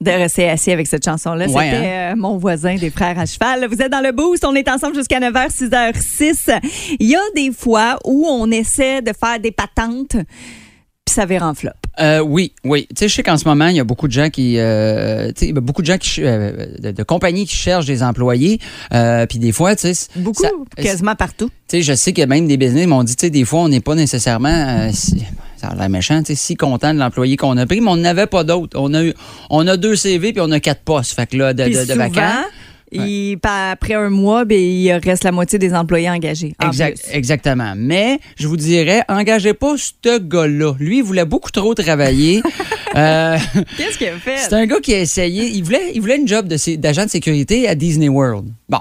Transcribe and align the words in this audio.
de 0.00 0.10
rester 0.10 0.48
assis 0.48 0.70
avec 0.70 0.86
cette 0.86 1.04
chanson-là. 1.04 1.46
Ouais, 1.46 1.64
C'était 1.70 1.76
hein? 1.86 2.12
euh, 2.12 2.16
mon 2.16 2.36
voisin 2.36 2.74
des 2.76 2.90
frères 2.90 3.18
à 3.18 3.24
cheval. 3.26 3.66
Vous 3.66 3.80
êtes 3.80 3.90
dans 3.90 4.02
le 4.02 4.12
boost, 4.12 4.44
on 4.44 4.54
est 4.54 4.68
ensemble 4.68 4.94
jusqu'à 4.94 5.20
9h, 5.20 5.50
6h06. 5.50 6.60
Il 7.00 7.08
y 7.08 7.16
a 7.16 7.20
des 7.34 7.50
fois 7.52 7.98
où 8.04 8.26
on 8.28 8.50
essaie 8.50 9.00
de 9.00 9.12
faire 9.18 9.40
des 9.40 9.52
patentes, 9.52 10.16
puis 11.04 11.14
ça 11.14 11.24
vire 11.24 11.42
en 11.44 11.54
flop. 11.54 11.70
Euh, 11.98 12.20
oui, 12.20 12.52
oui. 12.62 12.86
Tu 12.90 12.96
sais, 12.98 13.08
je 13.08 13.14
sais 13.14 13.22
qu'en 13.22 13.38
ce 13.38 13.48
moment, 13.48 13.68
il 13.68 13.76
y 13.76 13.80
a 13.80 13.84
beaucoup 13.84 14.06
de 14.06 14.12
gens 14.12 14.28
qui, 14.28 14.56
euh, 14.58 15.28
tu 15.28 15.46
sais, 15.46 15.46
y 15.46 15.56
a 15.56 15.60
beaucoup 15.62 15.80
de 15.80 15.86
gens 15.86 15.96
qui, 15.96 16.20
euh, 16.22 16.66
de, 16.78 16.90
de 16.90 17.02
compagnies 17.02 17.46
qui 17.46 17.54
cherchent 17.56 17.86
des 17.86 18.02
employés. 18.02 18.58
Puis 19.30 19.38
des 19.38 19.52
fois, 19.52 19.74
tu 19.76 19.94
sais, 19.94 20.08
Beaucoup, 20.16 20.42
ça- 20.42 20.50
quasiment 20.76 21.14
partout. 21.14 21.48
Tu 21.68 21.78
sais, 21.78 21.82
je 21.82 21.94
sais 21.94 22.12
que 22.12 22.20
même 22.22 22.46
des 22.46 22.58
business 22.58 22.86
m'ont 22.86 23.02
dit, 23.02 23.16
tu 23.16 23.22
sais, 23.26 23.30
des 23.30 23.46
fois, 23.46 23.60
on 23.60 23.68
n'est 23.70 23.80
pas 23.80 23.94
nécessairement, 23.94 24.90
ça 25.68 25.72
a 25.72 25.74
l'air 25.76 25.88
méchant, 25.88 26.20
tu 26.22 26.26
sais, 26.26 26.34
si 26.34 26.54
content 26.56 26.94
de 26.94 26.98
l'employé 26.98 27.36
qu'on 27.36 27.56
a 27.56 27.66
pris, 27.66 27.80
mais 27.80 27.90
on 27.90 27.96
n'avait 27.96 28.26
pas 28.26 28.44
d'autres. 28.44 28.78
On 28.80 28.92
a 28.94 29.02
eu, 29.04 29.14
on 29.50 29.66
a 29.66 29.76
deux 29.76 29.96
CV 29.96 30.32
puis 30.32 30.40
on 30.44 30.50
a 30.50 30.60
quatre 30.60 30.82
postes. 30.82 31.14
Fait 31.14 31.26
que 31.26 31.36
là, 31.36 31.52
de, 31.54 31.64
de, 31.64 31.68
de 31.70 31.74
souvent, 31.84 31.96
vacants. 32.08 32.44
il- 32.92 33.36
pa- 33.38 33.70
après 33.72 33.94
un 33.94 34.08
mois, 34.10 34.44
ben, 34.44 34.58
il 34.60 34.92
reste 34.92 35.24
la 35.24 35.32
moitié 35.32 35.58
des 35.58 35.74
employés 35.74 36.08
engagés. 36.08 36.54
en 36.62 36.68
Exact, 36.68 37.02
plus. 37.02 37.12
exactement. 37.16 37.74
Mais 37.76 38.18
je 38.38 38.46
vous 38.46 38.56
dirais, 38.56 39.02
engagez 39.08 39.54
pas 39.54 39.74
ce 39.76 40.18
gars-là. 40.18 40.74
Lui, 40.78 40.98
il 40.98 41.02
voulait 41.04 41.24
beaucoup 41.24 41.50
trop 41.50 41.74
travailler. 41.74 42.42
Euh, 42.94 43.36
Qu'est-ce 43.76 43.98
qu'il 43.98 44.06
a 44.08 44.12
fait? 44.12 44.38
c'est 44.38 44.54
un 44.54 44.64
gars 44.64 44.80
qui 44.80 44.94
a 44.94 45.00
essayé. 45.00 45.48
Il 45.52 45.62
voulait, 45.64 45.90
il 45.94 46.00
voulait 46.00 46.16
une 46.16 46.26
job 46.26 46.48
de 46.48 46.76
d'agent 46.76 47.04
de 47.04 47.10
sécurité 47.10 47.68
à 47.68 47.74
Disney 47.74 48.08
World. 48.08 48.46
Bon. 48.70 48.78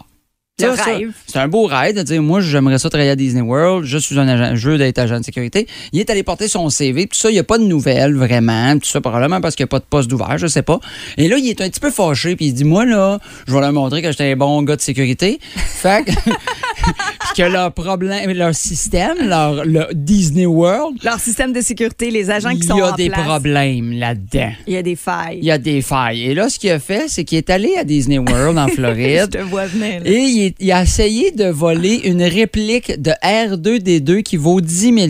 Ça, 0.58 0.74
ça, 0.78 0.84
rêve. 0.86 1.12
C'est 1.28 1.38
un 1.38 1.50
beau 1.50 1.66
rêve 1.66 1.98
de 1.98 2.02
dire, 2.02 2.24
moi, 2.24 2.40
j'aimerais 2.40 2.80
ça 2.80 2.90
travailler 2.90 3.10
à 3.10 3.18
Disney 3.18 3.42
World. 3.42 3.84
Je 3.84 3.98
suis 3.98 4.18
un 4.18 4.26
agent, 4.26 4.56
je 4.56 4.70
veux 4.70 4.78
d'être 4.78 4.98
agent 5.00 5.20
de 5.20 5.26
sécurité. 5.26 5.68
Il 5.92 6.00
est 6.00 6.10
allé 6.10 6.24
porter 6.24 6.48
son 6.48 6.70
CV. 6.70 7.08
Tout 7.08 7.18
ça, 7.18 7.30
il 7.30 7.34
n'y 7.34 7.40
a 7.40 7.44
pas 7.44 7.58
de 7.58 7.66
nouvelles, 7.66 8.16
vraiment. 8.16 8.80
Tout 8.80 8.88
ça, 8.88 9.02
probablement 9.02 9.42
parce 9.42 9.56
qu'il 9.56 9.66
n'y 9.66 9.68
a 9.68 9.72
pas 9.72 9.80
de 9.80 9.86
poste 9.90 10.10
d'ouvert, 10.10 10.38
je 10.38 10.48
sais 10.48 10.62
pas. 10.62 10.80
Et 11.18 11.28
là, 11.28 11.36
il 11.38 11.50
est 11.50 11.60
un 11.60 11.70
petit 11.70 11.82
peu 11.82 11.92
fâché. 11.92 12.38
Puis 12.38 12.46
il 12.46 12.54
dit, 12.54 12.64
moi, 12.64 12.86
là, 12.86 13.20
je 13.50 13.54
vais 13.54 13.60
leur 13.60 13.74
montrer 13.74 14.02
que 14.02 14.10
j'étais 14.10 14.32
un 14.32 14.38
bon 14.38 14.64
gars 14.64 14.78
de 14.78 14.82
sécurité. 14.82 15.40
Fait 15.58 16.06
que, 16.06 16.12
que 17.36 17.44
leur 17.44 17.72
problème, 17.74 18.32
leur 18.32 18.56
système, 18.56 19.18
leur, 19.28 19.66
le 19.66 19.88
Disney 19.94 20.46
World, 20.46 20.98
Leur 21.04 21.20
système 21.20 21.52
de 21.54 21.62
sécurité, 21.62 22.10
les 22.10 22.30
agents 22.32 22.52
qui 22.52 22.58
il 22.60 22.64
sont 22.64 22.78
y 22.78 22.82
a 22.82 22.92
en 22.94 22.96
des 22.96 23.10
place, 23.10 23.26
problèmes 23.26 23.92
là-dedans. 23.92 24.52
il 24.68 24.74
y 24.74 24.78
a 24.78 24.82
des 24.84 24.96
failles. 24.96 25.40
Il 25.42 25.46
y 25.46 25.52
a 25.52 25.58
des 25.58 25.82
failles. 25.82 26.24
Et 26.24 26.34
là, 26.34 26.48
ce 26.50 26.58
qu'il 26.58 26.70
a 26.72 26.80
fait, 26.80 27.06
c'est 27.08 27.24
qu'il 27.26 27.38
est 27.38 27.50
allé 27.50 27.74
à 27.78 27.84
Disney 27.84 28.20
World 28.20 28.58
en 28.58 28.68
Je 28.70 28.74
Floride. 28.74 29.30
te 29.32 29.38
vois 29.40 29.66
venir. 29.68 30.02
là. 30.04 30.10
Et 30.10 30.20
il, 30.22 30.54
il 30.60 30.72
a 30.72 30.82
essayé 30.84 31.32
de 31.32 31.46
voler 31.46 32.02
une 32.06 32.24
réplique 32.24 33.02
de 33.02 33.12
R2D2 33.24 34.24
qui 34.24 34.38
vaut 34.38 34.62
10 34.62 34.94
000 34.94 35.08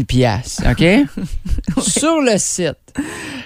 OK? 0.70 0.86
Sur 1.82 2.22
le 2.22 2.38
site. 2.38 2.74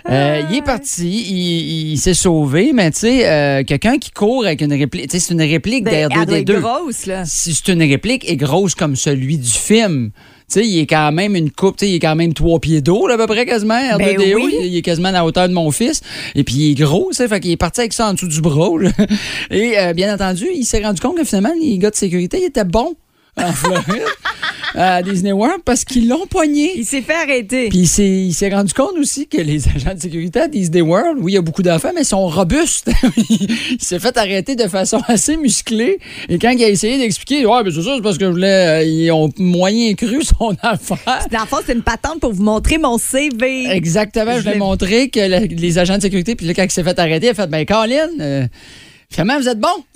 Euh, 0.09 0.41
il 0.49 0.57
est 0.57 0.61
parti, 0.63 1.07
il, 1.07 1.91
il 1.91 1.97
s'est 1.97 2.13
sauvé, 2.13 2.71
mais 2.73 2.89
tu 2.91 2.99
sais, 2.99 3.29
euh, 3.29 3.63
quelqu'un 3.63 3.97
qui 3.97 4.11
court 4.11 4.45
avec 4.45 4.61
une 4.61 4.73
réplique, 4.73 5.07
tu 5.09 5.19
sais, 5.19 5.25
c'est 5.27 5.33
une 5.33 5.41
réplique 5.41 5.83
Ben, 5.85 6.09
elle 6.11 6.25
doit 6.27 6.37
être 6.39 6.49
R2D2. 6.49 6.59
grosse, 6.61 7.05
là. 7.05 7.25
Si 7.25 7.53
c'est 7.53 7.71
une 7.71 7.83
réplique 7.83 8.27
est 8.29 8.35
grosse 8.35 8.73
comme 8.73 8.95
celui 8.95 9.37
du 9.37 9.51
film, 9.51 10.09
tu 10.51 10.61
sais, 10.61 10.67
il 10.67 10.79
est 10.79 10.87
quand 10.87 11.11
même 11.11 11.35
une 11.35 11.51
coupe, 11.51 11.77
tu 11.77 11.85
sais, 11.85 11.91
il 11.91 11.95
est 11.95 11.99
quand 11.99 12.15
même 12.15 12.33
trois 12.33 12.59
pieds 12.59 12.81
d'eau, 12.81 13.05
là, 13.07 13.13
à 13.13 13.17
peu 13.17 13.27
près, 13.27 13.45
quasiment, 13.45 13.75
R2D2. 13.75 14.17
Ben 14.17 14.35
oui. 14.35 14.55
il, 14.61 14.65
il 14.65 14.77
est 14.77 14.81
quasiment 14.81 15.09
à 15.09 15.11
la 15.11 15.25
hauteur 15.25 15.47
de 15.47 15.53
mon 15.53 15.69
fils. 15.69 16.01
Et 16.33 16.43
puis, 16.43 16.55
il 16.55 16.71
est 16.71 16.83
gros, 16.83 17.09
tu 17.11 17.17
sais, 17.17 17.27
fait 17.27 17.39
qu'il 17.39 17.51
est 17.51 17.57
parti 17.57 17.81
avec 17.81 17.93
ça 17.93 18.07
en 18.07 18.13
dessous 18.13 18.27
du 18.27 18.41
bras, 18.41 18.71
là. 18.79 18.89
Et, 19.51 19.77
euh, 19.77 19.93
bien 19.93 20.11
entendu, 20.11 20.47
il 20.55 20.65
s'est 20.65 20.83
rendu 20.83 20.99
compte 21.01 21.17
que 21.17 21.23
finalement, 21.23 21.53
les 21.61 21.77
gars 21.77 21.91
de 21.91 21.95
sécurité, 21.95 22.39
ils 22.41 22.45
étaient 22.45 22.63
bons 22.65 22.95
en 23.37 23.53
Floride, 23.53 23.85
à 24.75 25.01
Disney 25.03 25.31
World, 25.31 25.61
parce 25.65 25.83
qu'ils 25.85 26.07
l'ont 26.07 26.25
pogné. 26.27 26.71
Il 26.75 26.85
s'est 26.85 27.01
fait 27.01 27.13
arrêter. 27.13 27.69
Puis 27.69 27.79
il 27.79 28.33
s'est, 28.33 28.49
rendu 28.49 28.73
compte 28.73 28.97
aussi 28.99 29.27
que 29.27 29.37
les 29.41 29.67
agents 29.75 29.93
de 29.93 29.99
sécurité 29.99 30.41
à 30.41 30.47
Disney 30.47 30.81
World, 30.81 31.17
oui, 31.21 31.33
il 31.33 31.35
y 31.35 31.37
a 31.37 31.41
beaucoup 31.41 31.63
d'enfants, 31.63 31.91
mais 31.95 32.01
ils 32.01 32.05
sont 32.05 32.27
robustes. 32.27 32.89
il 33.29 33.77
s'est 33.81 33.99
fait 33.99 34.17
arrêter 34.17 34.55
de 34.55 34.67
façon 34.67 34.99
assez 35.07 35.37
musclée. 35.37 35.99
Et 36.29 36.37
quand 36.39 36.51
il 36.51 36.63
a 36.63 36.69
essayé 36.69 36.97
d'expliquer, 36.97 37.45
ouais, 37.45 37.63
mais 37.63 37.71
c'est 37.71 37.81
ça, 37.81 37.93
c'est 37.95 38.01
parce 38.01 38.17
que 38.17 38.25
je 38.25 38.31
voulais, 38.31 38.81
euh, 38.81 38.83
ils 38.83 39.11
ont 39.11 39.29
moyen 39.37 39.93
cru 39.95 40.21
son 40.23 40.55
affaire. 40.61 41.27
Dans 41.31 41.41
le 41.41 41.47
fond, 41.47 41.57
c'est 41.65 41.73
une 41.73 41.81
patente 41.83 42.19
pour 42.19 42.33
vous 42.33 42.43
montrer 42.43 42.77
mon 42.77 42.97
CV. 42.97 43.67
Exactement, 43.71 44.31
je 44.33 44.37
Je 44.37 44.41
voulais 44.41 44.53
l'ai- 44.53 44.59
montrer 44.59 45.09
que 45.09 45.19
le- 45.19 45.47
les 45.47 45.77
agents 45.77 45.97
de 45.97 46.01
sécurité, 46.01 46.35
puis 46.35 46.45
là, 46.45 46.53
quand 46.53 46.63
il 46.63 46.71
s'est 46.71 46.83
fait 46.83 46.97
arrêter, 46.99 47.27
il 47.27 47.29
a 47.29 47.33
fait, 47.33 47.47
ben, 47.47 47.65
Colin, 47.65 48.07
euh, 48.19 48.45
finalement, 49.09 49.39
vous 49.39 49.49
êtes 49.49 49.59
bon. 49.59 49.83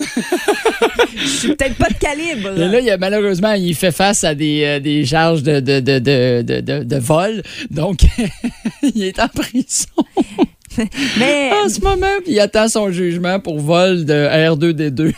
Je 1.16 1.26
suis 1.26 1.48
peut-être 1.54 1.76
pas 1.76 1.88
de 1.88 1.94
calibre. 1.94 2.50
Et 2.56 2.68
là, 2.68 2.80
il 2.80 2.90
a, 2.90 2.96
malheureusement, 2.98 3.52
il 3.52 3.74
fait 3.74 3.92
face 3.92 4.24
à 4.24 4.34
des, 4.34 4.64
euh, 4.64 4.80
des 4.80 5.04
charges 5.04 5.42
de, 5.42 5.60
de, 5.60 5.80
de, 5.80 6.82
de, 6.82 6.96
vol. 6.96 7.42
Donc, 7.70 8.00
il 8.82 9.02
est 9.04 9.18
en 9.18 9.28
prison. 9.28 9.88
Mais 11.18 11.50
en 11.64 11.68
ce 11.68 11.80
moment, 11.80 12.06
il 12.26 12.38
attend 12.40 12.68
son 12.68 12.90
jugement 12.90 13.38
pour 13.38 13.60
vol 13.60 14.04
de 14.04 14.26
R2D2. 14.28 15.12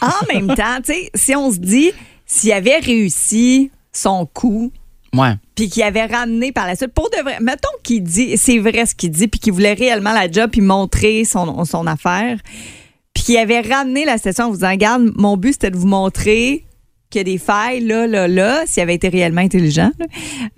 en 0.00 0.34
même 0.34 0.48
temps, 0.56 0.80
tu 0.84 0.92
sais, 0.92 1.10
si 1.14 1.36
on 1.36 1.50
se 1.52 1.58
dit, 1.58 1.92
s'il 2.24 2.52
avait 2.52 2.78
réussi 2.78 3.70
son 3.92 4.24
coup, 4.24 4.72
ouais. 5.14 5.34
puis 5.54 5.68
qu'il 5.68 5.82
avait 5.82 6.06
ramené 6.06 6.50
par 6.50 6.66
la 6.66 6.76
suite, 6.76 6.94
pour 6.94 7.10
de 7.10 7.22
vrai, 7.22 7.38
mettons 7.42 7.68
qu'il 7.82 8.02
dit, 8.02 8.38
c'est 8.38 8.58
vrai 8.58 8.86
ce 8.86 8.94
qu'il 8.94 9.10
dit, 9.10 9.28
puis 9.28 9.38
qu'il 9.38 9.52
voulait 9.52 9.74
réellement 9.74 10.14
la 10.14 10.30
job, 10.30 10.50
puis 10.50 10.62
montrer 10.62 11.26
son, 11.26 11.66
son 11.66 11.86
affaire, 11.86 12.38
puis 13.22 13.34
qu'il 13.34 13.36
avait 13.36 13.60
ramené 13.60 14.04
la 14.04 14.18
station 14.18 14.46
en 14.46 14.48
vous 14.48 14.56
disant, 14.56 14.70
regarde, 14.70 15.12
mon 15.16 15.36
but 15.36 15.52
c'était 15.52 15.70
de 15.70 15.76
vous 15.76 15.86
montrer 15.86 16.64
qu'il 17.08 17.20
y 17.20 17.20
a 17.20 17.24
des 17.24 17.38
failles 17.38 17.84
là, 17.84 18.08
là, 18.08 18.26
là, 18.26 18.62
s'il 18.66 18.82
avait 18.82 18.96
été 18.96 19.08
réellement 19.08 19.42
intelligent. 19.42 19.92
là. 19.98 20.06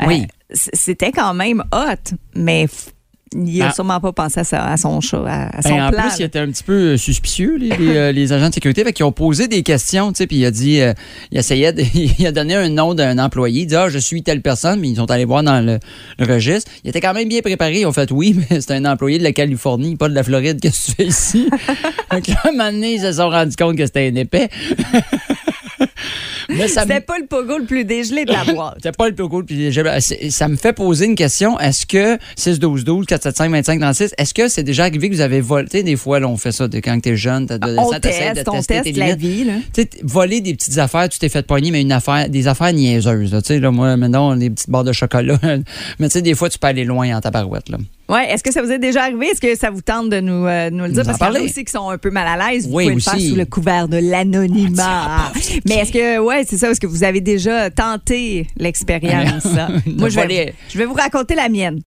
Euh, 0.03 0.07
Oui. 0.07 0.27
C'était 0.51 1.13
quand 1.13 1.35
même 1.35 1.63
hot, 1.73 2.17
mais 2.35 2.67
il 3.35 3.63
a 3.63 3.69
Ah. 3.69 3.73
sûrement 3.73 4.01
pas 4.01 4.13
pensé 4.13 4.41
à, 4.53 4.77
son 4.77 5.01
chat, 5.01 5.23
à, 5.27 5.57
à 5.59 5.63
son 5.63 5.71
Ben, 5.71 5.87
en 5.87 5.91
plan. 5.91 6.03
plus, 6.03 6.19
il 6.21 6.23
était 6.25 6.39
un 6.39 6.47
petit 6.49 6.63
peu 6.63 6.73
euh, 6.95 6.97
suspicieux, 6.97 7.57
les, 7.59 7.71
les, 7.71 7.97
euh, 7.97 8.13
les 8.13 8.33
agents 8.33 8.49
de 8.49 8.55
sécurité, 8.55 8.85
qu'ils 8.93 9.05
ont 9.05 9.13
posé 9.13 9.49
des 9.49 9.63
questions, 9.63 10.13
tu 10.13 10.19
sais, 10.19 10.27
puis 10.27 10.37
il 10.39 10.45
a 10.47 10.51
dit, 10.51 10.81
euh, 10.81 10.93
il 11.31 11.39
essayait, 11.39 11.73
de- 11.73 11.83
il 12.19 12.27
a 12.27 12.33
donné 12.33 12.55
un 12.55 12.69
nom 12.69 12.95
d'un 12.95 13.19
employé, 13.19 13.63
il 13.63 13.67
dit, 13.67 13.77
ah, 13.77 13.89
je 13.89 13.99
suis 13.99 14.23
telle 14.23 14.41
personne, 14.43 14.81
mais 14.81 14.89
ils 14.89 14.97
sont 14.97 15.11
allés 15.11 15.25
voir 15.25 15.43
dans 15.43 15.61
le, 15.65 15.79
le 16.19 16.33
registre. 16.35 16.71
Il 16.85 16.91
était 16.91 17.01
quand 17.01 17.15
même 17.15 17.29
bien 17.29 17.41
préparé, 17.41 17.81
ils 17.81 17.87
ont 17.87 17.93
fait, 17.93 18.11
oui, 18.13 18.37
mais 18.51 18.61
c'est 18.61 18.73
un 18.73 18.85
employé 18.85 19.19
de 19.19 19.25
la 19.25 19.33
Californie, 19.33 19.97
pas 19.97 20.09
de 20.09 20.15
la 20.15 20.23
Floride, 20.23 20.61
qu'est-ce 20.61 20.83
que 20.83 20.87
tu 20.91 20.93
fais 20.97 21.07
ici? 21.07 21.49
un 22.11 22.21
moment 22.53 22.71
donné, 22.71 22.95
ils 22.95 23.01
se 23.01 23.13
sont 23.13 23.29
rendus 23.31 23.57
compte 23.57 23.77
que 23.77 23.87
c'était 23.87 24.11
un 24.13 24.17
épais. 24.17 24.49
Mais 26.49 26.69
ça 26.69 26.83
C'était 26.83 27.01
pas 27.01 27.19
le 27.19 27.27
pogo 27.27 27.59
le 27.59 27.65
plus 27.65 27.85
dégelé 27.85 28.25
de 28.25 28.33
la 28.33 28.45
boîte. 28.53 28.75
C'était 28.77 28.93
pas 28.93 29.09
le 29.09 29.15
plus 29.15 29.29
cool. 29.29 29.45
Puis 29.45 29.71
j'ai- 29.73 30.01
c'est- 30.01 30.31
ça 30.31 30.49
me 30.49 30.57
fait 30.57 30.73
poser 30.73 31.07
une 31.07 31.15
question. 31.15 31.59
Est-ce 31.59 31.87
que 31.87 32.19
6-12-12, 32.37 33.07
475-25-36, 33.07 34.13
est-ce 34.19 34.35
que 34.35 34.49
c'est 34.49 34.63
déjà 34.63 34.85
arrivé 34.85 35.09
que 35.11 35.15
vous 35.15 35.21
avez 35.21 35.41
volé? 35.41 35.69
Tu 35.69 35.79
sais, 35.79 35.83
des 35.83 35.97
fois, 35.97 36.21
là, 36.21 36.29
on 36.29 36.37
fait 36.37 36.53
ça 36.53 36.69
de 36.69 36.79
quand 36.79 36.99
t'es 37.01 37.17
jeune, 37.17 37.47
t'as 37.47 37.59
de, 37.59 37.77
on 37.79 37.91
ça, 37.91 37.99
de 37.99 38.09
on 38.49 38.53
tester 38.53 38.65
tes 38.83 38.83
teste 38.93 38.97
la 38.97 39.15
vie. 39.15 39.45
Là. 39.45 39.55
Tu 39.73 39.83
sais, 39.83 39.87
t- 39.87 40.01
voler 40.03 40.41
des 40.41 40.55
petites 40.55 40.79
affaires, 40.79 41.09
tu 41.09 41.19
t'es 41.19 41.29
fait 41.29 41.47
pogner, 41.47 41.71
mais 41.71 41.81
une 41.83 41.93
affaire, 41.93 42.29
des 42.29 42.49
affaires 42.49 42.73
niaiseuses. 42.73 43.33
là. 43.33 43.43
Tu 43.43 43.49
sais, 43.49 43.61
là, 43.61 43.71
moi, 43.71 43.97
maintenant, 43.97 44.37
des 44.37 44.51
petites 44.51 44.71
barres 44.71 44.85
de 44.85 44.93
chocolat. 44.93 45.39
mais 45.99 46.09
tu 46.09 46.13
sais, 46.13 46.23
des 46.23 46.35
fois, 46.35 46.49
tu 46.49 46.59
peux 46.59 46.67
aller 46.69 46.85
loin 46.85 47.17
en 47.17 47.21
tabarouette. 47.21 47.69
Là. 47.69 47.79
Ouais, 48.09 48.31
est-ce 48.31 48.43
que 48.43 48.53
ça 48.53 48.61
vous 48.61 48.71
est 48.71 48.79
déjà 48.79 49.05
arrivé? 49.05 49.29
Est-ce 49.29 49.41
que 49.41 49.57
ça 49.57 49.71
vous 49.71 49.81
tente 49.81 50.11
de 50.11 50.21
nous, 50.21 50.45
euh, 50.47 50.69
nous 50.71 50.85
le 50.85 50.91
dire? 50.91 50.99
Nous 50.99 51.05
Parce 51.07 51.17
qu'il 51.19 51.27
y 51.27 51.31
en 51.31 51.35
a 51.35 51.45
aussi 51.45 51.65
qui 51.65 51.73
sont 51.73 51.89
un 51.89 51.97
peu 51.97 52.11
mal 52.11 52.27
à 52.29 52.37
l'aise. 52.53 52.69
Vous 52.69 52.75
Oui, 52.77 52.85
pouvez 52.85 52.97
aussi. 52.97 53.11
le 53.11 53.19
faire 53.21 53.29
sous 53.31 53.37
le 53.37 53.45
couvert 53.47 53.89
de 53.89 53.97
l'anonymat. 53.97 54.85
Ah, 54.87 55.33
Mais 55.67 55.77
est-ce 55.77 55.93
que, 55.93 56.19
ouais, 56.19 56.45
c'est 56.47 56.59
ça, 56.59 56.71
est-ce 56.71 56.81
que 56.81 56.87
vous 56.87 57.03
avez 57.03 57.21
déjà 57.23 57.71
tenté 57.71 58.47
l'expérience? 58.59 59.47
Moi, 59.87 60.11
je 60.11 60.21
vais, 60.29 60.55
je 60.69 60.77
vais 60.79 60.85
vous 60.85 60.93
raconter 60.95 61.35
la 61.35 61.49
mienne. 61.49 61.81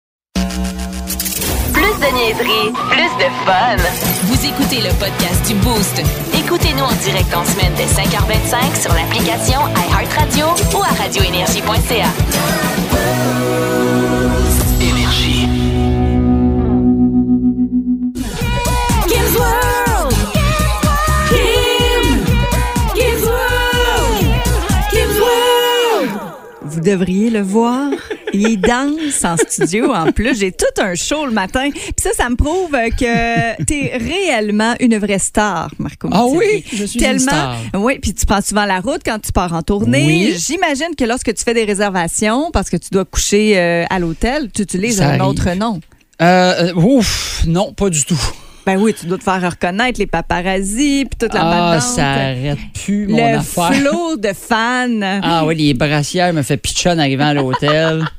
Plus 1.72 1.82
de 2.00 2.14
niaiserie, 2.14 2.72
plus 2.90 3.12
de 3.18 3.28
fun. 3.44 3.76
Vous 4.24 4.46
écoutez 4.46 4.76
le 4.76 4.92
podcast 4.98 5.46
du 5.46 5.54
Boost. 5.56 6.00
Écoutez-nous 6.38 6.82
en 6.84 6.92
direct 7.04 7.34
en 7.34 7.44
semaine 7.44 7.72
dès 7.76 7.84
5h25 7.84 8.80
sur 8.80 8.92
l'application 8.94 9.60
iHeartRadio 9.90 10.46
ou 10.78 10.82
à 10.82 10.88
radioénergie.ca. 11.02 12.10
devriez 26.86 27.30
le 27.30 27.40
voir. 27.42 27.90
il 28.32 28.58
danse 28.60 29.24
en 29.24 29.36
studio 29.36 29.92
en 29.94 30.12
plus. 30.12 30.38
J'ai 30.38 30.52
tout 30.52 30.64
un 30.82 30.94
show 30.94 31.24
le 31.26 31.32
matin. 31.32 31.70
Puis 31.72 31.82
ça, 32.02 32.10
ça 32.16 32.28
me 32.28 32.36
prouve 32.36 32.70
que 32.72 33.64
tu 33.64 33.74
es 33.74 33.96
réellement 33.96 34.74
une 34.80 34.96
vraie 34.98 35.18
star, 35.18 35.70
Marco. 35.78 36.08
Ah 36.12 36.24
oui, 36.26 36.64
je 36.72 36.84
suis 36.84 37.04
une 37.04 37.18
star. 37.18 37.56
Oui, 37.74 37.98
puis 37.98 38.12
tu 38.14 38.26
prends 38.26 38.40
souvent 38.42 38.64
la 38.66 38.80
route 38.80 39.00
quand 39.04 39.18
tu 39.18 39.32
pars 39.32 39.52
en 39.52 39.62
tournée. 39.62 40.04
Oui. 40.06 40.36
J'imagine 40.38 40.94
que 40.96 41.04
lorsque 41.04 41.32
tu 41.34 41.42
fais 41.42 41.54
des 41.54 41.64
réservations, 41.64 42.50
parce 42.52 42.70
que 42.70 42.76
tu 42.76 42.88
dois 42.92 43.04
coucher 43.04 43.58
euh, 43.58 43.84
à 43.90 43.98
l'hôtel, 43.98 44.50
tu 44.54 44.62
utilises 44.62 44.98
Ça 44.98 45.06
un 45.06 45.08
arrive. 45.20 45.22
autre 45.24 45.50
nom. 45.54 45.80
Euh, 46.22 46.70
euh, 46.70 46.74
ouf, 46.74 47.42
non, 47.46 47.72
pas 47.72 47.90
du 47.90 48.04
tout. 48.04 48.20
Ben 48.66 48.76
oui, 48.78 48.92
tu 48.98 49.06
dois 49.06 49.16
te 49.18 49.22
faire 49.22 49.40
reconnaître 49.50 50.00
les 50.00 50.06
paparazzis 50.08 51.04
puis 51.04 51.16
toute 51.18 51.32
la 51.34 51.40
Ah, 51.44 51.72
patente. 51.76 51.88
ça 51.88 52.06
arrête 52.10 52.58
plus 52.84 53.06
mon 53.06 53.16
Le 53.16 53.38
affaire. 53.38 53.72
flot 53.74 54.16
de 54.16 54.32
fans. 54.34 55.20
Ah 55.22 55.44
oui, 55.46 55.54
les 55.54 55.72
brassières 55.74 56.32
me 56.34 56.42
fait 56.42 56.56
pitcher 56.56 56.90
en 56.90 56.98
arrivant 56.98 57.26
à 57.28 57.34
l'hôtel. 57.34 58.04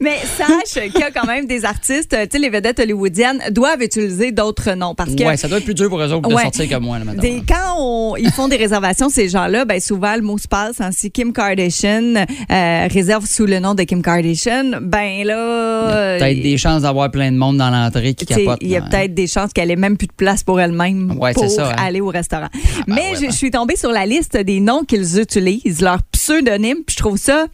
Mais 0.00 0.16
sache 0.36 0.82
qu'il 0.90 1.00
y 1.00 1.04
a 1.04 1.10
quand 1.12 1.26
même 1.26 1.46
des 1.46 1.64
artistes, 1.64 2.10
tu 2.10 2.16
sais, 2.30 2.38
les 2.38 2.50
vedettes 2.50 2.80
hollywoodiennes 2.80 3.40
doivent 3.50 3.82
utiliser 3.82 4.32
d'autres 4.32 4.72
noms 4.72 4.94
parce 4.94 5.14
que 5.14 5.22
ouais, 5.22 5.36
ça 5.36 5.46
doit 5.48 5.58
être 5.58 5.64
plus 5.64 5.74
dur 5.74 5.88
pour 5.88 6.00
eux 6.00 6.12
autres 6.12 6.28
de 6.28 6.34
Ouais. 6.34 6.42
sortir 6.42 6.68
que 6.68 6.74
moi, 6.76 6.98
là, 6.98 7.04
maintenant. 7.04 7.22
Des- 7.22 7.42
quand 7.48 7.76
on- 7.78 8.16
ils 8.16 8.30
font 8.30 8.48
des 8.48 8.56
réservations, 8.56 9.08
ces 9.08 9.28
gens-là, 9.28 9.64
ben 9.64 9.80
souvent 9.80 10.14
le 10.16 10.22
mot 10.22 10.38
se 10.38 10.48
passe. 10.48 10.80
hein, 10.80 10.90
si 10.92 11.10
Kim 11.12 11.32
Kardashian 11.32 12.14
euh, 12.50 12.88
réserve 12.90 13.26
sous 13.26 13.46
le 13.46 13.60
nom 13.60 13.74
de 13.74 13.84
Kim 13.84 14.02
Kardashian, 14.02 14.72
ben 14.82 15.24
là, 15.24 16.16
Peut-être 16.18 16.38
euh, 16.38 16.42
des 16.42 16.56
chances 16.58 16.82
d'avoir 16.82 17.10
plein 17.10 17.30
de 17.30 17.36
monde 17.36 17.58
dans 17.58 17.70
l'entrée 17.70 18.14
qui 18.14 18.26
tu 18.26 18.34
sais, 18.34 18.44
capote. 18.44 18.58
il 18.62 18.68
y 18.68 18.76
a 18.76 18.80
là, 18.80 18.86
hein. 18.86 18.88
peut-être 18.90 19.14
des 19.14 19.26
chances 19.28 19.51
qu'elle 19.52 19.70
ait 19.70 19.76
même 19.76 19.96
plus 19.96 20.06
de 20.08 20.12
place 20.12 20.42
pour 20.42 20.60
elle-même 20.60 21.16
Ouais, 21.18 21.32
pour 21.32 21.48
ça, 21.48 21.70
hein. 21.70 21.74
aller 21.78 22.00
au 22.00 22.08
restaurant. 22.08 22.48
ben 22.52 22.60
Mais 22.86 22.94
ouais, 23.10 23.16
je, 23.16 23.20
ben. 23.22 23.30
je 23.30 23.36
suis 23.36 23.50
tombée 23.50 23.76
sur 23.76 23.90
la 23.92 24.06
liste 24.06 24.36
des 24.36 24.60
noms 24.60 24.84
qu'ils 24.84 25.18
utilisent, 25.18 25.80
leurs 25.80 26.02
pseudonymes, 26.04 26.84
puis 26.86 26.94
je 26.94 27.02
trouve 27.02 27.16
ça 27.16 27.46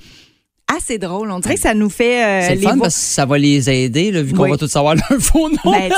assez 0.76 0.98
drôle. 0.98 1.30
On 1.30 1.38
dirait 1.40 1.54
que 1.54 1.60
ça 1.62 1.72
nous 1.72 1.88
fait 1.88 2.22
euh, 2.22 2.46
C'est 2.46 2.54
le 2.56 2.60
fun 2.60 2.76
parce 2.78 2.94
que 2.94 3.00
ça 3.00 3.24
va 3.24 3.38
les 3.38 3.70
aider, 3.70 4.10
là, 4.12 4.20
vu 4.22 4.34
qu'on 4.34 4.42
Oui. 4.42 4.50
va 4.50 4.58
tous 4.58 4.68
savoir 4.68 4.96
leur 4.96 5.18
faux 5.18 5.48
nom. 5.48 5.56
Ben, 5.72 5.90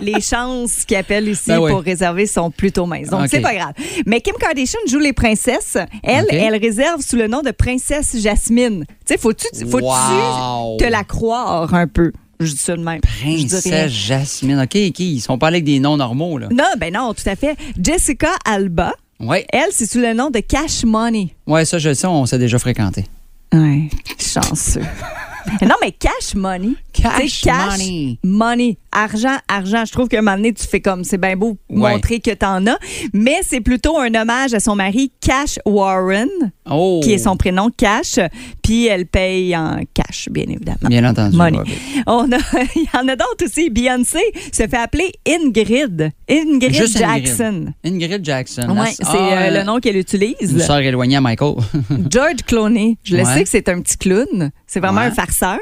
les 0.00 0.18
chances 0.22 0.86
qu'ils 0.86 0.96
appellent 0.96 1.28
ici 1.28 1.42
Ben 1.48 1.58
oui. 1.58 1.70
pour 1.70 1.82
réserver 1.82 2.26
sont 2.26 2.50
plutôt 2.50 2.86
minces. 2.86 3.08
Donc, 3.10 3.24
Ok. 3.24 3.28
c'est 3.30 3.40
pas 3.42 3.54
grave. 3.54 3.74
Mais 4.06 4.22
Kim 4.22 4.32
Kardashian 4.40 4.80
joue 4.88 4.98
les 4.98 5.12
princesses. 5.12 5.76
Elle, 6.02 6.24
elle 6.30 6.56
réserve 6.56 7.02
sous 7.02 7.16
le 7.16 7.26
nom 7.28 7.42
de 7.42 7.50
princesse 7.50 8.16
Jasmine. 8.18 8.86
Tu 8.88 9.12
sais, 9.12 9.18
faut-tu 9.18 9.46
faut-tu 9.70 9.84
Wow. 9.84 10.78
te 10.78 10.84
la 10.84 11.04
croire 11.04 11.74
un 11.74 11.86
peu? 11.86 12.10
Je 12.40 12.50
dis 12.52 12.56
ça 12.58 12.76
de 12.76 12.82
même. 12.82 13.00
Princesse 13.00 13.92
Jasmine. 13.92 14.60
OK, 14.60 14.76
OK. 14.88 15.00
Ils 15.00 15.20
sont 15.20 15.38
pas 15.38 15.48
allés 15.48 15.56
avec 15.56 15.64
des 15.64 15.80
noms 15.80 15.96
normaux, 15.96 16.38
là. 16.38 16.48
Non, 16.50 16.64
ben 16.78 16.92
non, 16.92 17.14
tout 17.14 17.28
à 17.28 17.36
fait. 17.36 17.56
Jessica 17.82 18.30
Alba, 18.44 18.92
Ouais. 19.20 19.46
elle, 19.52 19.70
c'est 19.70 19.86
sous 19.86 19.98
le 20.00 20.12
nom 20.14 20.30
de 20.30 20.40
Cash 20.40 20.84
Money. 20.84 21.28
Ouais, 21.46 21.64
ça, 21.64 21.78
je 21.78 21.90
le 21.90 21.94
sais, 21.94 22.06
on 22.06 22.26
s'est 22.26 22.38
déjà 22.38 22.58
fréquenté. 22.58 23.04
Ouais, 23.52 23.88
chanceux. 24.18 24.80
non, 25.62 25.76
mais 25.80 25.92
Cash 25.92 26.34
Money. 26.34 26.70
Cash 26.92 27.42
cash 27.42 27.78
money. 27.78 28.18
money. 28.24 28.78
Argent, 28.94 29.36
argent. 29.48 29.84
Je 29.84 29.92
trouve 29.92 30.08
qu'à 30.08 30.18
un 30.18 30.22
moment 30.22 30.36
donné, 30.36 30.52
tu 30.52 30.66
fais 30.66 30.80
comme, 30.80 31.04
c'est 31.04 31.18
bien 31.18 31.36
beau 31.36 31.56
Ouais. 31.68 31.92
montrer 31.94 32.20
que 32.20 32.30
t'en 32.32 32.64
as, 32.66 32.78
mais 33.12 33.40
c'est 33.42 33.60
plutôt 33.60 33.98
un 33.98 34.14
hommage 34.14 34.54
à 34.54 34.60
son 34.60 34.76
mari, 34.76 35.10
Cash 35.20 35.58
Warren, 35.66 36.28
Oh. 36.70 37.00
qui 37.02 37.12
est 37.12 37.18
son 37.18 37.36
prénom, 37.36 37.70
Cash, 37.76 38.18
puis 38.62 38.86
elle 38.86 39.06
paye 39.06 39.54
en 39.56 39.80
cash, 39.92 40.28
bien 40.30 40.44
évidemment. 40.44 40.88
Bien 40.88 41.04
entendu. 41.08 41.36
Money. 41.36 41.58
ouais. 41.58 41.64
On 42.06 42.30
a, 42.32 42.36
il 42.76 42.82
y 42.82 42.96
en 42.96 43.06
a 43.08 43.16
d'autres 43.16 43.44
aussi. 43.44 43.68
Beyoncé 43.70 44.20
se 44.52 44.66
fait 44.66 44.76
appeler 44.76 45.12
Ingrid. 45.28 46.10
Ingrid 46.30 46.72
Juste 46.74 46.98
Jackson. 46.98 47.72
Ingrid. 47.84 48.04
Ingrid 48.04 48.24
Jackson. 48.24 48.62
C'est 48.92 49.04
euh, 49.14 49.50
le 49.58 49.64
nom 49.64 49.80
qu'elle 49.80 49.96
utilise. 49.96 50.36
Une 50.40 50.60
sœur 50.60 50.78
éloignée 50.78 51.16
à 51.16 51.20
Michael. 51.20 51.54
George 52.10 52.42
Clooney. 52.46 52.96
Je 53.04 53.16
le 53.16 53.24
sais 53.24 53.42
que 53.42 53.48
c'est 53.50 53.68
un 53.68 53.80
petit 53.80 53.96
clown. 53.98 54.50
C'est 54.66 54.80
vraiment 54.80 55.00
un 55.00 55.10
farceur. 55.10 55.58